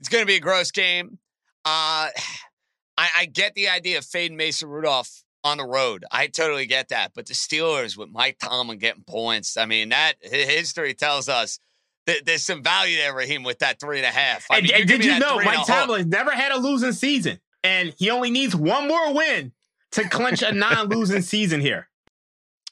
[0.00, 1.18] It's going to be a gross game.
[1.64, 2.10] Uh,
[2.98, 6.04] I, I get the idea of fading Mason Rudolph on the road.
[6.10, 7.12] I totally get that.
[7.14, 11.58] But the Steelers with Mike Tomlin getting points, I mean, that history tells us
[12.06, 14.46] that there's some value there, Raheem, with that three and a half.
[14.50, 17.94] I and, mean, and did you know Mike Tomlin never had a losing season, and
[17.98, 19.52] he only needs one more win
[19.92, 21.88] to clinch a non-losing season here.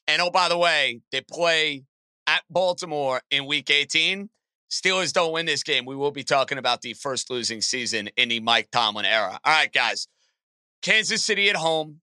[0.08, 1.84] And oh, by the way, they play
[2.26, 4.28] at Baltimore in Week 18.
[4.70, 5.84] Steelers don't win this game.
[5.84, 9.38] We will be talking about the first losing season in the Mike Tomlin era.
[9.44, 10.08] All right, guys.
[10.82, 12.00] Kansas City at home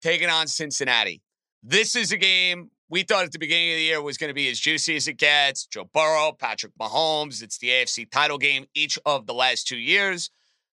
[0.00, 1.22] taking on Cincinnati.
[1.62, 4.34] This is a game we thought at the beginning of the year was going to
[4.34, 5.66] be as juicy as it gets.
[5.66, 7.42] Joe Burrow, Patrick Mahomes.
[7.42, 10.30] It's the AFC title game each of the last two years.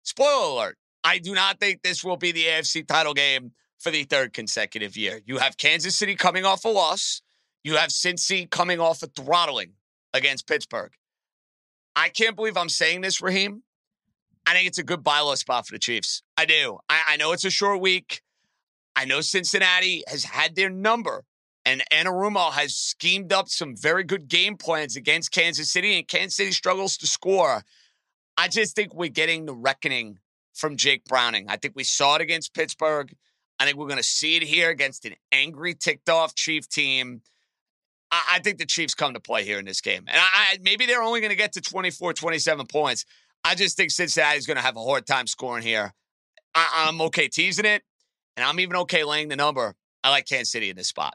[0.05, 0.79] Spoiler alert.
[1.03, 4.97] I do not think this will be the AFC title game for the third consecutive
[4.97, 5.21] year.
[5.27, 7.21] You have Kansas City coming off a loss.
[7.65, 9.73] You have Cincy coming off a throttling
[10.13, 10.93] against Pittsburgh.
[11.97, 13.63] I can't believe I'm saying this, Raheem.
[14.47, 16.23] I think it's a good buy low spot for the Chiefs.
[16.37, 16.79] I do.
[16.89, 18.23] I, I know it's a short week.
[18.97, 21.25] I know Cincinnati has had their number,
[21.65, 26.37] and Anarumo has schemed up some very good game plans against Kansas City, and Kansas
[26.37, 27.65] City struggles to score.
[28.37, 30.19] I just think we're getting the reckoning
[30.55, 31.47] from Jake Browning.
[31.49, 33.15] I think we saw it against Pittsburgh.
[33.59, 37.23] I think we're going to see it here against an angry, ticked off Chief team.
[38.11, 40.05] I, I think the Chiefs come to play here in this game.
[40.07, 43.05] And I, maybe they're only going to get to 24, 27 points.
[43.45, 45.93] I just think Cincinnati's going to have a hard time scoring here.
[46.55, 47.83] I, I'm okay teasing it
[48.37, 49.75] and I'm even okay laying the number.
[50.03, 51.15] I like Kansas City in this spot.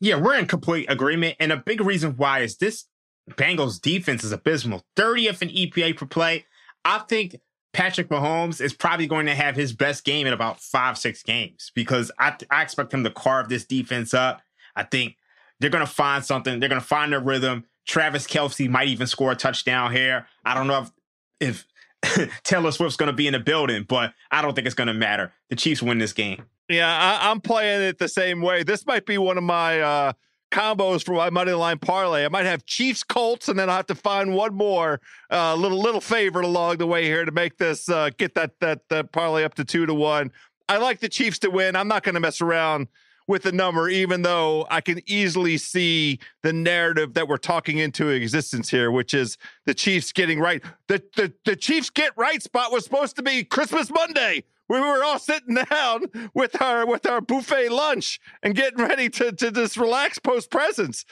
[0.00, 1.36] Yeah, we're in complete agreement.
[1.40, 2.86] And a big reason why is this
[3.30, 4.82] Bengals defense is abysmal.
[4.96, 6.46] 30th in EPA per play.
[6.84, 7.40] I think
[7.72, 11.72] Patrick Mahomes is probably going to have his best game in about five, six games
[11.74, 14.42] because I, I expect him to carve this defense up.
[14.76, 15.16] I think
[15.58, 16.60] they're going to find something.
[16.60, 17.64] They're going to find their rhythm.
[17.86, 20.26] Travis Kelce might even score a touchdown here.
[20.44, 20.92] I don't know if,
[21.40, 21.66] if
[22.44, 24.94] Taylor Swift's going to be in the building, but I don't think it's going to
[24.94, 25.32] matter.
[25.50, 26.44] The Chiefs win this game.
[26.68, 26.88] Yeah,
[27.20, 28.62] I, am playing it the same way.
[28.62, 30.12] This might be one of my uh,
[30.50, 32.24] combos for my money line parlay.
[32.24, 35.00] I might have Chiefs Colts, and then I'll have to find one more
[35.30, 38.88] uh, little little favorite along the way here to make this uh, get that that
[38.88, 40.32] that parlay up to two to one.
[40.68, 41.76] I like the Chiefs to win.
[41.76, 42.88] I'm not going to mess around
[43.26, 48.08] with the number, even though I can easily see the narrative that we're talking into
[48.08, 50.62] existence here, which is the Chiefs getting right.
[50.88, 54.44] The, the, the Chiefs get right spot was supposed to be Christmas Monday.
[54.68, 56.04] We were all sitting down
[56.34, 61.04] with our with our buffet lunch and getting ready to, to just relax post presents.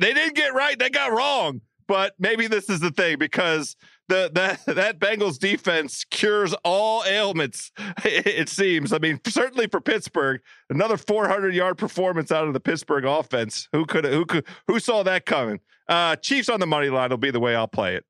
[0.00, 1.62] They didn't get right, they got wrong.
[1.86, 3.74] But maybe this is the thing because
[4.08, 7.70] the that that Bengals defense cures all ailments.
[8.04, 8.92] It seems.
[8.92, 10.40] I mean, certainly for Pittsburgh,
[10.70, 13.68] another 400 yard performance out of the Pittsburgh offense.
[13.72, 15.60] Who could who could who saw that coming?
[15.88, 18.04] Uh, Chiefs on the money line will be the way I'll play it.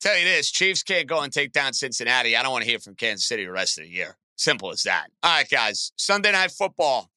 [0.00, 2.36] Tell you this: Chiefs can't go and take down Cincinnati.
[2.36, 4.16] I don't want to hear from Kansas City the rest of the year.
[4.36, 5.08] Simple as that.
[5.22, 5.92] All right, guys.
[5.96, 7.10] Sunday night football,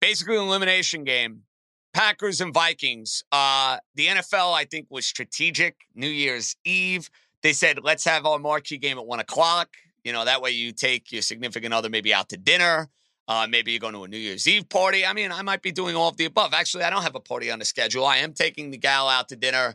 [0.00, 1.42] basically an elimination game.
[1.98, 3.24] Packers and Vikings.
[3.32, 5.74] Uh, the NFL, I think, was strategic.
[5.96, 7.10] New Year's Eve,
[7.42, 9.70] they said, let's have our marquee game at one o'clock.
[10.04, 12.88] You know, that way you take your significant other maybe out to dinner.
[13.26, 15.04] Uh, maybe you're going to a New Year's Eve party.
[15.04, 16.54] I mean, I might be doing all of the above.
[16.54, 18.06] Actually, I don't have a party on the schedule.
[18.06, 19.74] I am taking the gal out to dinner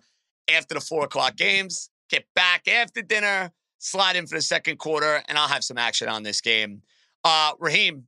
[0.49, 5.21] after the four o'clock games, get back after dinner, slide in for the second quarter,
[5.28, 6.84] and I'll have some action on this game.
[7.26, 8.07] Uh, Raheem,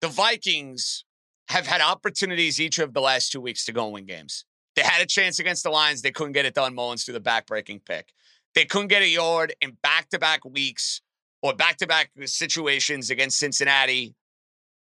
[0.00, 1.04] the Vikings
[1.48, 4.44] have had opportunities each of the last two weeks to go and win games.
[4.74, 6.02] They had a chance against the Lions.
[6.02, 6.74] They couldn't get it done.
[6.74, 8.12] Mullens threw the backbreaking pick.
[8.54, 11.00] They couldn't get a yard in back to back weeks
[11.42, 14.14] or back to back situations against Cincinnati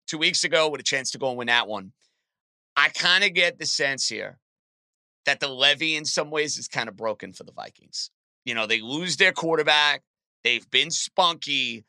[0.06, 1.92] two weeks ago with a chance to go and win that one.
[2.76, 4.38] I kind of get the sense here
[5.26, 8.10] that the levee in some ways is kind of broken for the Vikings.
[8.44, 10.02] You know, they lose their quarterback.
[10.44, 11.84] They've been spunky.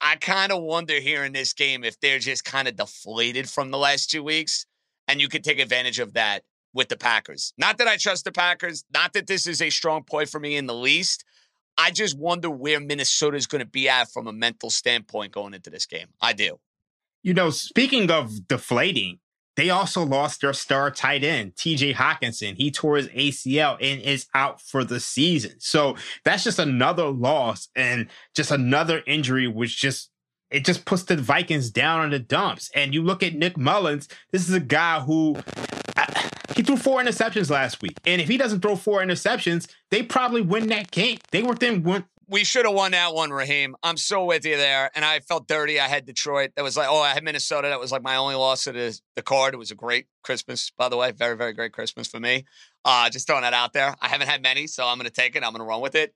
[0.00, 3.70] I kind of wonder here in this game if they're just kind of deflated from
[3.70, 4.66] the last two weeks,
[5.08, 6.42] and you could take advantage of that
[6.74, 7.54] with the Packers.
[7.56, 10.56] Not that I trust the Packers, not that this is a strong point for me
[10.56, 11.24] in the least.
[11.78, 15.54] I just wonder where Minnesota is going to be at from a mental standpoint going
[15.54, 16.08] into this game.
[16.20, 16.58] I do.
[17.22, 19.18] You know, speaking of deflating,
[19.56, 22.56] they also lost their star tight end, TJ Hockenson.
[22.56, 25.54] He tore his ACL and is out for the season.
[25.58, 30.10] So that's just another loss and just another injury, which just
[30.50, 32.70] it just puts the Vikings down on the dumps.
[32.74, 35.36] And you look at Nick Mullens, this is a guy who
[36.54, 37.98] he threw four interceptions last week.
[38.06, 41.18] And if he doesn't throw four interceptions, they probably win that game.
[41.30, 41.82] They were then
[42.28, 43.76] we should have won that one, Raheem.
[43.82, 44.90] I'm so with you there.
[44.94, 45.78] And I felt dirty.
[45.78, 46.50] I had Detroit.
[46.56, 47.68] That was like, oh, I had Minnesota.
[47.68, 49.54] That was like my only loss of the, the card.
[49.54, 51.12] It was a great Christmas, by the way.
[51.12, 52.44] Very, very great Christmas for me.
[52.84, 53.94] Uh, just throwing that out there.
[54.00, 55.44] I haven't had many, so I'm going to take it.
[55.44, 56.14] I'm going to run with it.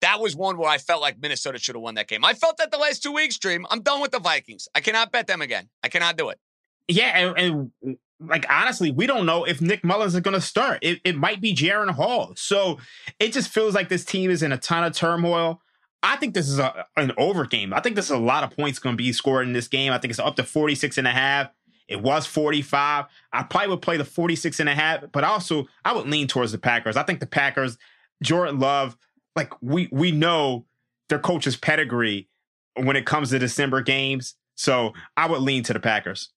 [0.00, 2.24] That was one where I felt like Minnesota should have won that game.
[2.24, 3.66] I felt that the last two weeks, Dream.
[3.70, 4.68] I'm done with the Vikings.
[4.74, 5.68] I cannot bet them again.
[5.82, 6.40] I cannot do it.
[6.88, 10.78] Yeah, and, and like honestly, we don't know if Nick Mullens is going to start.
[10.82, 12.32] It, it might be Jaren Hall.
[12.36, 12.78] So
[13.18, 15.60] it just feels like this team is in a ton of turmoil.
[16.02, 17.72] I think this is a, an over game.
[17.72, 19.92] I think this is a lot of points going to be scored in this game.
[19.92, 21.50] I think it's up to 46 and a half.
[21.88, 23.04] It was 45.
[23.32, 26.52] I probably would play the 46 and a half, but also I would lean towards
[26.52, 26.96] the Packers.
[26.96, 27.76] I think the Packers,
[28.22, 28.96] Jordan Love,
[29.36, 30.66] like we we know
[31.08, 32.28] their coach's pedigree
[32.76, 34.34] when it comes to December games.
[34.54, 36.30] So I would lean to the Packers.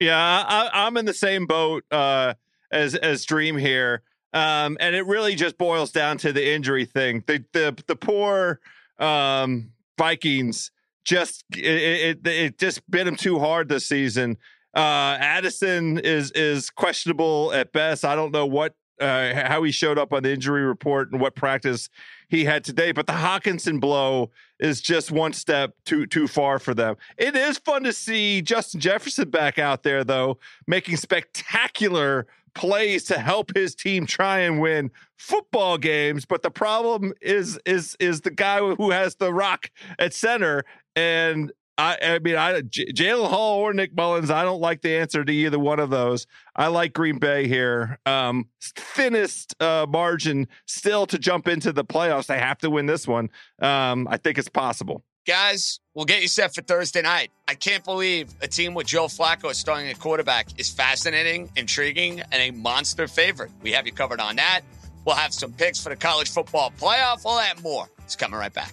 [0.00, 2.34] Yeah, I, am in the same boat uh,
[2.70, 7.24] as as Dream here, um, and it really just boils down to the injury thing.
[7.26, 8.60] The the the poor
[8.98, 10.70] um, Vikings
[11.04, 14.36] just it, it, it just bit them too hard this season.
[14.74, 18.04] Uh, Addison is is questionable at best.
[18.04, 21.34] I don't know what uh, how he showed up on the injury report and what
[21.34, 21.88] practice
[22.28, 22.92] he had today.
[22.92, 26.96] But the Hockenson blow is just one step too too far for them.
[27.16, 33.18] It is fun to see Justin Jefferson back out there though, making spectacular plays to
[33.18, 36.24] help his team try and win football games.
[36.24, 40.64] But the problem is is is the guy who has the rock at center
[40.94, 44.30] and I, I mean, I J- Jalen Hall or Nick Mullens.
[44.30, 46.26] I don't like the answer to either one of those.
[46.54, 47.98] I like Green Bay here.
[48.06, 52.26] Um, thinnest uh, margin still to jump into the playoffs.
[52.26, 53.28] They have to win this one.
[53.60, 55.02] Um, I think it's possible.
[55.26, 57.32] Guys, we'll get you set for Thursday night.
[57.48, 62.34] I can't believe a team with Joe Flacco starting at quarterback is fascinating, intriguing, and
[62.34, 63.50] a monster favorite.
[63.60, 64.60] We have you covered on that.
[65.04, 67.22] We'll have some picks for the college football playoff.
[67.24, 67.88] All that more.
[68.04, 68.72] It's coming right back.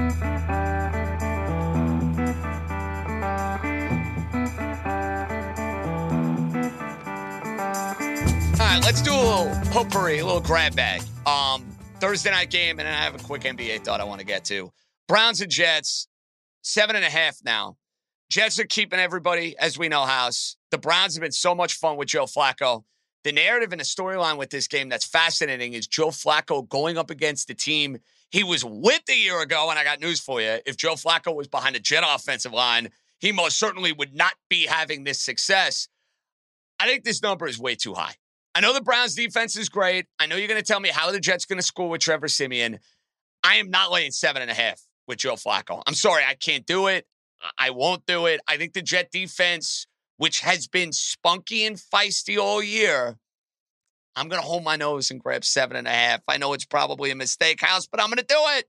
[8.91, 11.01] Let's do a little potpourri, a little grab bag.
[11.25, 11.65] Um,
[12.01, 14.69] Thursday night game, and I have a quick NBA thought I want to get to.
[15.07, 16.09] Browns and Jets,
[16.61, 17.77] seven and a half now.
[18.29, 20.57] Jets are keeping everybody, as we know, house.
[20.71, 22.83] The Browns have been so much fun with Joe Flacco.
[23.23, 27.09] The narrative and the storyline with this game that's fascinating is Joe Flacco going up
[27.09, 27.97] against the team
[28.29, 29.69] he was with a year ago.
[29.69, 30.57] And I got news for you.
[30.65, 32.89] If Joe Flacco was behind a Jet offensive line,
[33.19, 35.87] he most certainly would not be having this success.
[36.77, 38.15] I think this number is way too high.
[38.53, 40.07] I know the Browns defense is great.
[40.19, 42.27] I know you're going to tell me how the Jets going to score with Trevor
[42.27, 42.79] Siemian.
[43.43, 45.81] I am not laying seven and a half with Joe Flacco.
[45.87, 47.05] I'm sorry, I can't do it.
[47.57, 48.41] I won't do it.
[48.47, 49.87] I think the Jet defense,
[50.17, 53.17] which has been spunky and feisty all year,
[54.15, 56.21] I'm going to hold my nose and grab seven and a half.
[56.27, 58.65] I know it's probably a mistake, House, but I'm going to do it.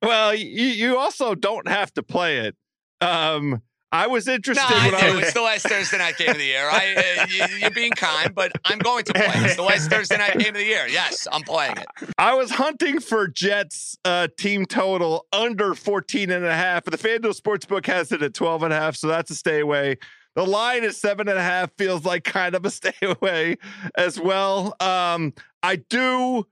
[0.00, 2.56] Well, you, you also don't have to play it.
[3.00, 3.62] Um,
[3.94, 4.68] I was interested.
[4.68, 5.22] No, when I, I was...
[5.22, 6.68] It's the last Thursday night game of the year.
[6.68, 9.30] I, uh, you, are being kind, but I'm going to play.
[9.36, 10.88] It's the last Thursday night game of the year.
[10.88, 11.86] Yes, I'm playing it.
[12.18, 16.86] I was hunting for Jets uh, team total under 14 and a half.
[16.86, 19.98] The FanDuel Sportsbook has it at 12 and a half, so that's a stay away.
[20.34, 23.58] The line is seven and a half, feels like kind of a stay away
[23.96, 24.74] as well.
[24.80, 26.48] Um, I do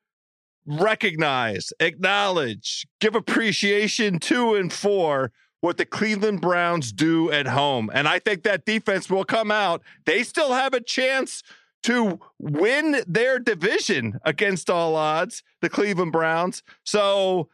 [0.64, 5.32] recognize, acknowledge, give appreciation to and for
[5.62, 7.90] what the Cleveland Browns do at home.
[7.94, 9.80] And I think that defense will come out.
[10.04, 11.42] They still have a chance
[11.84, 16.62] to win their division against all odds, the Cleveland Browns.
[16.84, 17.48] So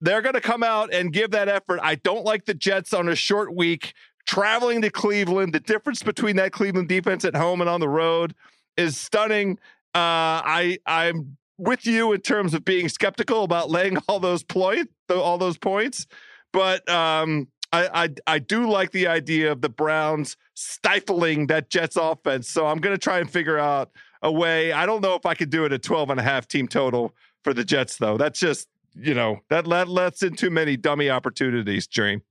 [0.00, 1.80] they're going to come out and give that effort.
[1.82, 3.94] I don't like the Jets on a short week
[4.26, 5.54] traveling to Cleveland.
[5.54, 8.34] The difference between that Cleveland defense at home and on the road
[8.76, 9.58] is stunning.
[9.94, 14.90] Uh, I I'm with you in terms of being skeptical about laying all those point
[15.08, 16.06] all those points,
[16.52, 21.96] but um, I, I I do like the idea of the Browns stifling that Jets
[21.96, 22.48] offense.
[22.48, 23.90] So I'm going to try and figure out
[24.22, 24.72] a way.
[24.72, 27.14] I don't know if I could do it at 12 and a half team total
[27.42, 28.16] for the Jets though.
[28.16, 31.86] That's just you know that that lets in too many dummy opportunities.
[31.86, 32.22] Dream.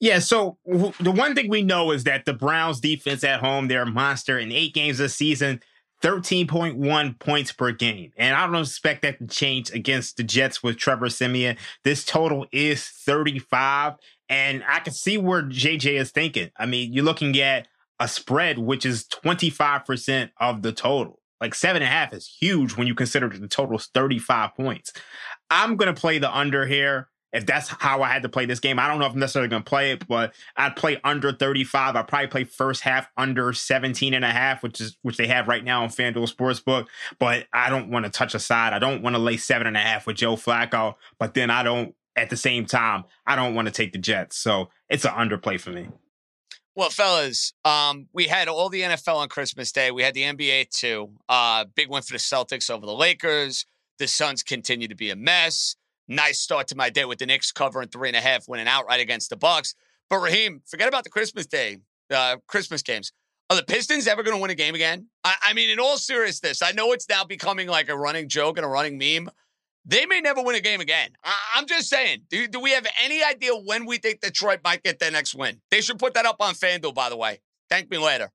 [0.00, 3.82] Yeah, so the one thing we know is that the Browns defense at home, they're
[3.82, 5.60] a monster in eight games this season.
[6.02, 8.12] 13.1 points per game.
[8.18, 11.56] And I don't expect that to change against the Jets with Trevor Siemian.
[11.82, 13.94] This total is 35.
[14.28, 16.50] And I can see where JJ is thinking.
[16.56, 17.68] I mean, you're looking at
[18.00, 21.20] a spread, which is 25% of the total.
[21.40, 24.92] Like seven and a half is huge when you consider the total is 35 points.
[25.50, 28.60] I'm going to play the under here if that's how I had to play this
[28.60, 28.78] game.
[28.78, 31.96] I don't know if I'm necessarily going to play it, but I'd play under 35.
[31.96, 35.48] I'd probably play first half under 17 and a half, which is which they have
[35.48, 36.86] right now on FanDuel Sportsbook.
[37.18, 38.72] But I don't want to touch a side.
[38.72, 40.94] I don't want to lay seven and a half with Joe Flacco.
[41.18, 44.36] But then I don't at the same time, I don't want to take the Jets.
[44.36, 45.88] So it's an underplay for me.
[46.76, 49.92] Well, fellas, um, we had all the NFL on Christmas Day.
[49.92, 51.10] We had the NBA too.
[51.28, 53.64] Uh, big win for the Celtics over the Lakers.
[53.98, 55.76] The Suns continue to be a mess.
[56.08, 59.00] Nice start to my day with the Knicks covering three and a half, winning outright
[59.00, 59.74] against the Bucks.
[60.10, 61.78] But Raheem, forget about the Christmas Day,
[62.10, 63.12] uh, Christmas games.
[63.50, 65.06] Are the Pistons ever going to win a game again?
[65.22, 68.56] I, I mean, in all seriousness, I know it's now becoming like a running joke
[68.56, 69.30] and a running meme.
[69.86, 71.10] They may never win a game again.
[71.22, 72.22] I, am just saying.
[72.30, 75.60] Do, do we have any idea when we think Detroit might get their next win?
[75.70, 77.40] They should put that up on FanDuel, by the way.
[77.68, 78.30] Thank me later.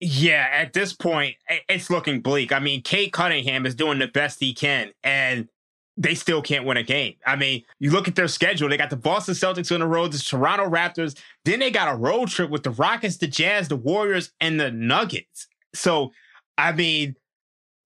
[0.00, 1.36] Yeah, at this point,
[1.68, 2.52] it's looking bleak.
[2.52, 5.48] I mean, Cade Cunningham is doing the best he can, and
[5.96, 7.14] they still can't win a game.
[7.26, 10.12] I mean, you look at their schedule, they got the Boston Celtics on the road,
[10.12, 13.76] the Toronto Raptors, then they got a road trip with the Rockets, the Jazz, the
[13.76, 15.46] Warriors, and the Nuggets.
[15.74, 16.12] So,
[16.58, 17.14] I mean,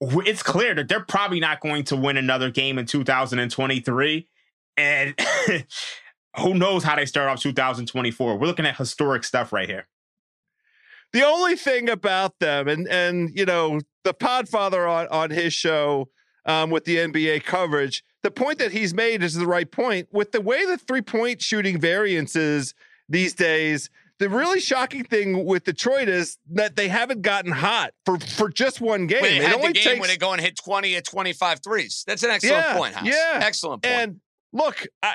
[0.00, 4.28] it's clear that they're probably not going to win another game in 2023.
[4.76, 5.18] And
[6.36, 8.36] who knows how they start off 2024.
[8.36, 9.88] We're looking at historic stuff right here.
[11.12, 16.10] The only thing about them, and and you know, the Podfather on on his show
[16.44, 20.08] um, with the NBA coverage, the point that he's made is the right point.
[20.12, 22.74] With the way the three point shooting variances
[23.08, 23.88] these days,
[24.18, 28.80] the really shocking thing with Detroit is that they haven't gotten hot for, for just
[28.80, 29.22] one game.
[29.22, 31.04] When they it had only the game takes, when they go and hit 20 at
[31.04, 32.04] 25 threes.
[32.06, 33.06] That's an excellent Yeah, point, House.
[33.06, 33.40] yeah.
[33.42, 33.94] Excellent point.
[33.94, 34.20] And
[34.52, 35.14] look, I,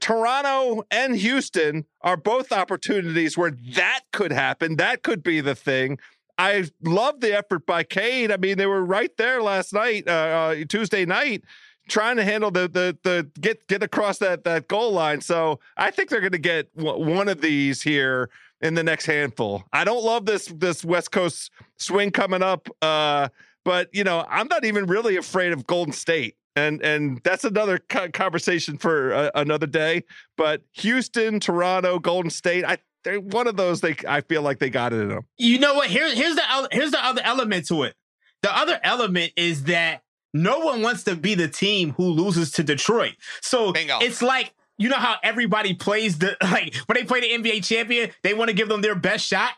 [0.00, 4.76] Toronto and Houston are both opportunities where that could happen.
[4.76, 5.98] That could be the thing.
[6.36, 8.32] I love the effort by Cade.
[8.32, 11.44] I mean, they were right there last night, uh, uh, Tuesday night,
[11.88, 15.20] trying to handle the the the get get across that that goal line.
[15.20, 18.30] So I think they're going to get one of these here
[18.60, 19.64] in the next handful.
[19.72, 23.28] I don't love this this West Coast swing coming up, uh,
[23.64, 26.36] but you know I'm not even really afraid of Golden State.
[26.56, 30.04] And and that's another co- conversation for uh, another day.
[30.36, 33.80] But Houston, Toronto, Golden State, I they're one of those.
[33.80, 35.26] They I feel like they got it in them.
[35.36, 35.88] You know what?
[35.88, 37.96] Here, here's the here's the other element to it.
[38.42, 40.03] The other element is that
[40.34, 43.14] no one wants to be the team who loses to Detroit.
[43.40, 44.00] So Bingo.
[44.00, 48.10] it's like you know how everybody plays the like when they play the NBA champion,
[48.22, 49.52] they want to give them their best shot.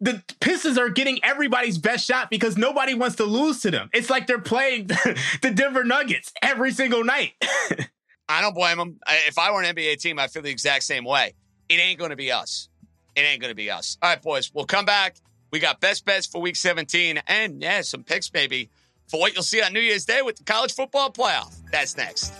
[0.00, 3.90] The Pistons are getting everybody's best shot because nobody wants to lose to them.
[3.92, 4.86] It's like they're playing
[5.42, 7.32] the Denver Nuggets every single night.
[8.28, 8.98] I don't blame them.
[9.28, 11.34] If I were an NBA team, I feel the exact same way.
[11.68, 12.70] It ain't going to be us.
[13.14, 13.98] It ain't going to be us.
[14.00, 15.16] All right, boys, we'll come back.
[15.52, 18.70] We got best bets for week 17 and, yeah, some picks maybe
[19.08, 21.56] for what you'll see on New Year's Day with the college football playoff.
[21.70, 22.32] That's next.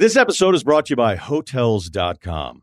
[0.00, 2.62] This episode is brought to you by Hotels.com.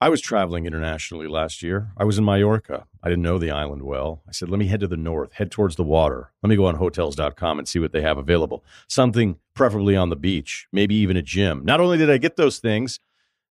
[0.00, 1.92] I was traveling internationally last year.
[1.96, 2.86] I was in Mallorca.
[3.08, 4.22] I didn't know the island well.
[4.28, 6.30] I said, let me head to the north, head towards the water.
[6.42, 8.62] Let me go on Hotels.com and see what they have available.
[8.86, 11.64] Something preferably on the beach, maybe even a gym.
[11.64, 13.00] Not only did I get those things,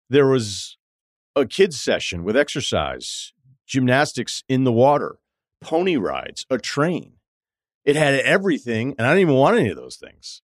[0.10, 0.78] there was
[1.36, 3.34] a kids' session with exercise,
[3.66, 5.18] gymnastics in the water,
[5.60, 7.14] pony rides, a train.
[7.84, 10.44] It had everything, and I didn't even want any of those things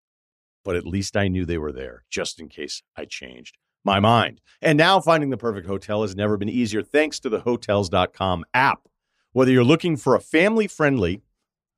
[0.63, 4.41] but at least I knew they were there just in case I changed my mind.
[4.61, 8.87] And now finding the perfect hotel has never been easier thanks to the hotels.com app.
[9.33, 11.21] Whether you're looking for a family friendly,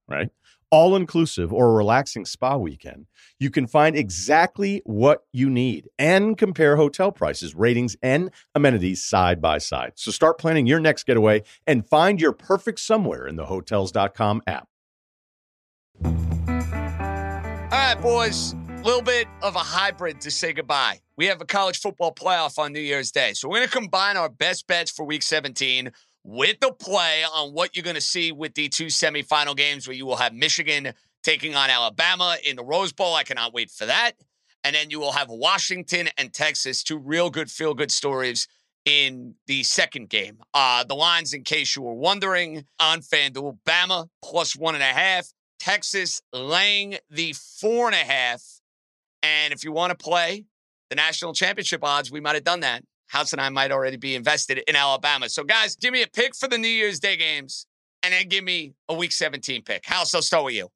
[0.10, 0.30] right,
[0.70, 3.08] all inclusive or a relaxing spa weekend,
[3.40, 9.42] you can find exactly what you need and compare hotel prices, ratings, and amenities side
[9.42, 9.94] by side.
[9.96, 14.68] So start planning your next getaway and find your perfect somewhere in the hotels.com app.
[16.04, 16.12] All
[17.72, 18.54] right, boys.
[18.68, 21.00] A little bit of a hybrid to say goodbye.
[21.16, 23.32] We have a college football playoff on New Year's Day.
[23.34, 25.92] So we're going to combine our best bets for week 17
[26.26, 29.96] with the play on what you're going to see with the two semifinal games where
[29.96, 30.92] you will have Michigan
[31.24, 33.14] taking on Alabama in the Rose Bowl.
[33.14, 34.14] I cannot wait for that.
[34.64, 38.48] And then you will have Washington and Texas, two real good feel good stories
[38.86, 40.40] in the second game.
[40.56, 44.88] Uh, the lines, in case you were wondering, on FanDuel, Bama plus one and a
[44.88, 45.28] half,
[45.60, 48.42] Texas laying the four and a half.
[49.22, 50.46] And if you want to play
[50.90, 52.84] the national championship odds, we might have done that.
[53.08, 55.30] House and I might already be invested in Alabama.
[55.30, 57.68] So, guys, give me a pick for the New Year's Day games
[58.04, 59.86] and then give me a week 17 pick.
[59.86, 60.70] House, I'll start with you.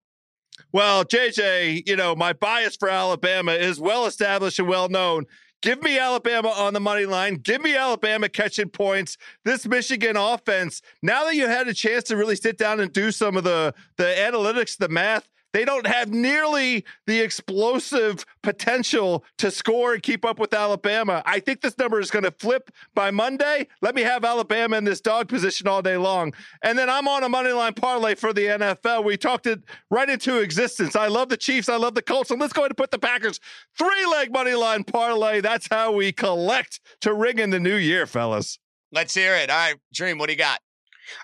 [0.71, 5.25] Well, JJ, you know, my bias for Alabama is well established and well known.
[5.61, 7.35] Give me Alabama on the money line.
[7.35, 9.17] Give me Alabama catching points.
[9.43, 13.11] This Michigan offense, now that you had a chance to really sit down and do
[13.11, 19.51] some of the, the analytics, the math, they don't have nearly the explosive potential to
[19.51, 21.23] score and keep up with Alabama.
[21.25, 23.67] I think this number is going to flip by Monday.
[23.81, 26.33] Let me have Alabama in this dog position all day long.
[26.63, 29.03] And then I'm on a money line parlay for the NFL.
[29.03, 30.95] We talked it right into existence.
[30.95, 31.69] I love the Chiefs.
[31.69, 32.31] I love the Colts.
[32.31, 33.39] And let's go ahead and put the Packers
[33.77, 35.41] three leg money line parlay.
[35.41, 38.59] That's how we collect to ring in the new year, fellas.
[38.91, 39.49] Let's hear it.
[39.49, 40.59] All right, Dream, what do you got?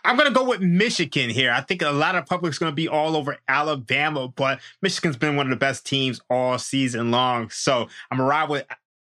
[0.03, 1.51] I'm going to go with Michigan here.
[1.51, 5.35] I think a lot of public's going to be all over Alabama, but Michigan's been
[5.35, 7.49] one of the best teams all season long.
[7.49, 8.65] So I'm going to ride with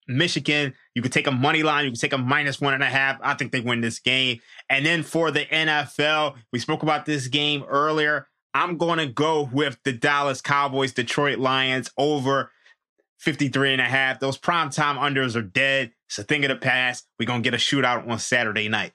[0.07, 0.73] Michigan.
[0.95, 1.85] You can take a money line.
[1.85, 3.19] You can take a minus one and a half.
[3.21, 4.39] I think they win this game.
[4.69, 8.27] And then for the NFL, we spoke about this game earlier.
[8.53, 12.51] I'm going to go with the Dallas Cowboys, Detroit Lions over
[13.19, 14.19] 53 and a half.
[14.19, 15.91] Those primetime unders are dead.
[16.07, 17.07] It's a thing of the past.
[17.19, 18.93] We're going to get a shootout on Saturday night.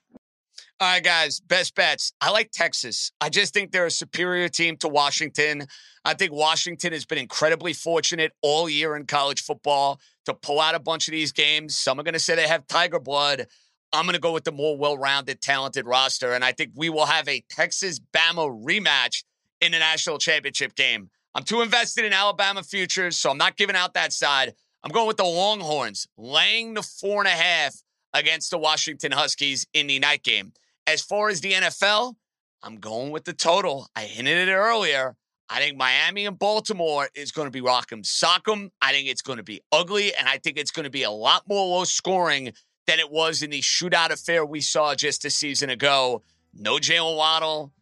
[0.80, 2.12] All right, guys, best bets.
[2.20, 3.12] I like Texas.
[3.20, 5.68] I just think they're a superior team to Washington.
[6.04, 10.74] I think Washington has been incredibly fortunate all year in college football to pull out
[10.74, 11.76] a bunch of these games.
[11.76, 13.46] Some are going to say they have Tiger blood.
[13.92, 16.32] I'm going to go with the more well rounded, talented roster.
[16.32, 19.22] And I think we will have a Texas Bama rematch
[19.60, 21.08] in the national championship game.
[21.36, 24.54] I'm too invested in Alabama futures, so I'm not giving out that side.
[24.82, 27.76] I'm going with the Longhorns, laying the four and a half
[28.12, 30.52] against the Washington Huskies in the night game.
[30.86, 32.14] As far as the NFL,
[32.62, 33.88] I'm going with the total.
[33.96, 35.16] I hinted it earlier.
[35.48, 38.70] I think Miami and Baltimore is going to be rock'em sock'em.
[38.80, 41.10] I think it's going to be ugly, and I think it's going to be a
[41.10, 42.52] lot more low scoring
[42.86, 46.22] than it was in the shootout affair we saw just a season ago.
[46.52, 47.72] No Jaylen Waddle.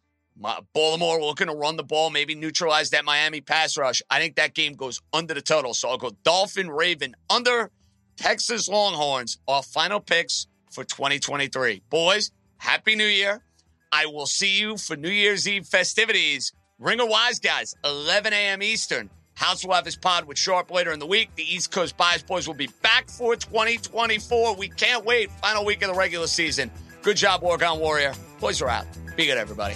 [0.73, 4.01] Baltimore looking to run the ball, maybe neutralize that Miami pass rush.
[4.09, 5.73] I think that game goes under the total.
[5.73, 7.69] So I'll go Dolphin Raven under
[8.17, 9.37] Texas Longhorns.
[9.47, 11.83] Our final picks for 2023.
[11.89, 12.31] Boys,
[12.63, 13.41] Happy New Year.
[13.91, 16.53] I will see you for New Year's Eve festivities.
[16.79, 18.63] Ring of Wise Guys, 11 a.m.
[18.63, 19.09] Eastern.
[19.35, 21.29] House will have pod with Sharp later in the week.
[21.35, 24.55] The East Coast Bias Boys will be back for 2024.
[24.55, 25.29] We can't wait.
[25.41, 26.71] Final week of the regular season.
[27.01, 28.13] Good job, Oregon Warrior.
[28.39, 28.85] Boys are out.
[29.17, 29.75] Be good, everybody.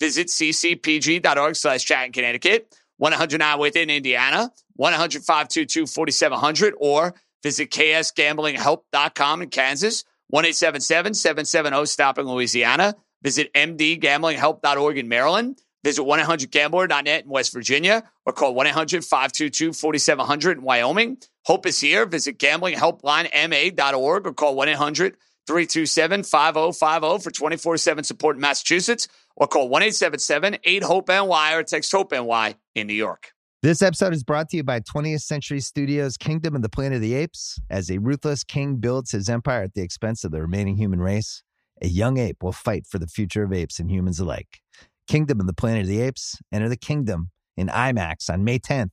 [0.00, 10.04] Visit ccpg.org slash chat in Connecticut, 109 within Indiana, 105-222-4700, or visit ksgamblinghelp.com in Kansas,
[10.32, 12.94] 1-877-770-STOP in Louisiana.
[13.22, 15.60] Visit mdgamblinghelp.org in Maryland.
[15.84, 21.18] Visit 1-800-GAMBLER.net in West Virginia or call 1-800-522-4700 in Wyoming.
[21.44, 22.04] Hope is here.
[22.04, 25.14] Visit gamblinghelplinema.org or call 1-800-
[25.48, 31.54] 327 5050 for 24 7 support in Massachusetts or call 1 877 8 HOPE NY
[31.54, 33.32] or text HOPE NY in New York.
[33.62, 37.02] This episode is brought to you by 20th Century Studios' Kingdom of the Planet of
[37.02, 37.58] the Apes.
[37.70, 41.42] As a ruthless king builds his empire at the expense of the remaining human race,
[41.80, 44.60] a young ape will fight for the future of apes and humans alike.
[45.08, 46.36] Kingdom of the Planet of the Apes.
[46.52, 48.90] Enter the kingdom in IMAX on May 10th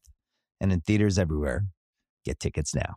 [0.61, 1.65] and in theaters everywhere.
[2.23, 2.95] Get tickets now.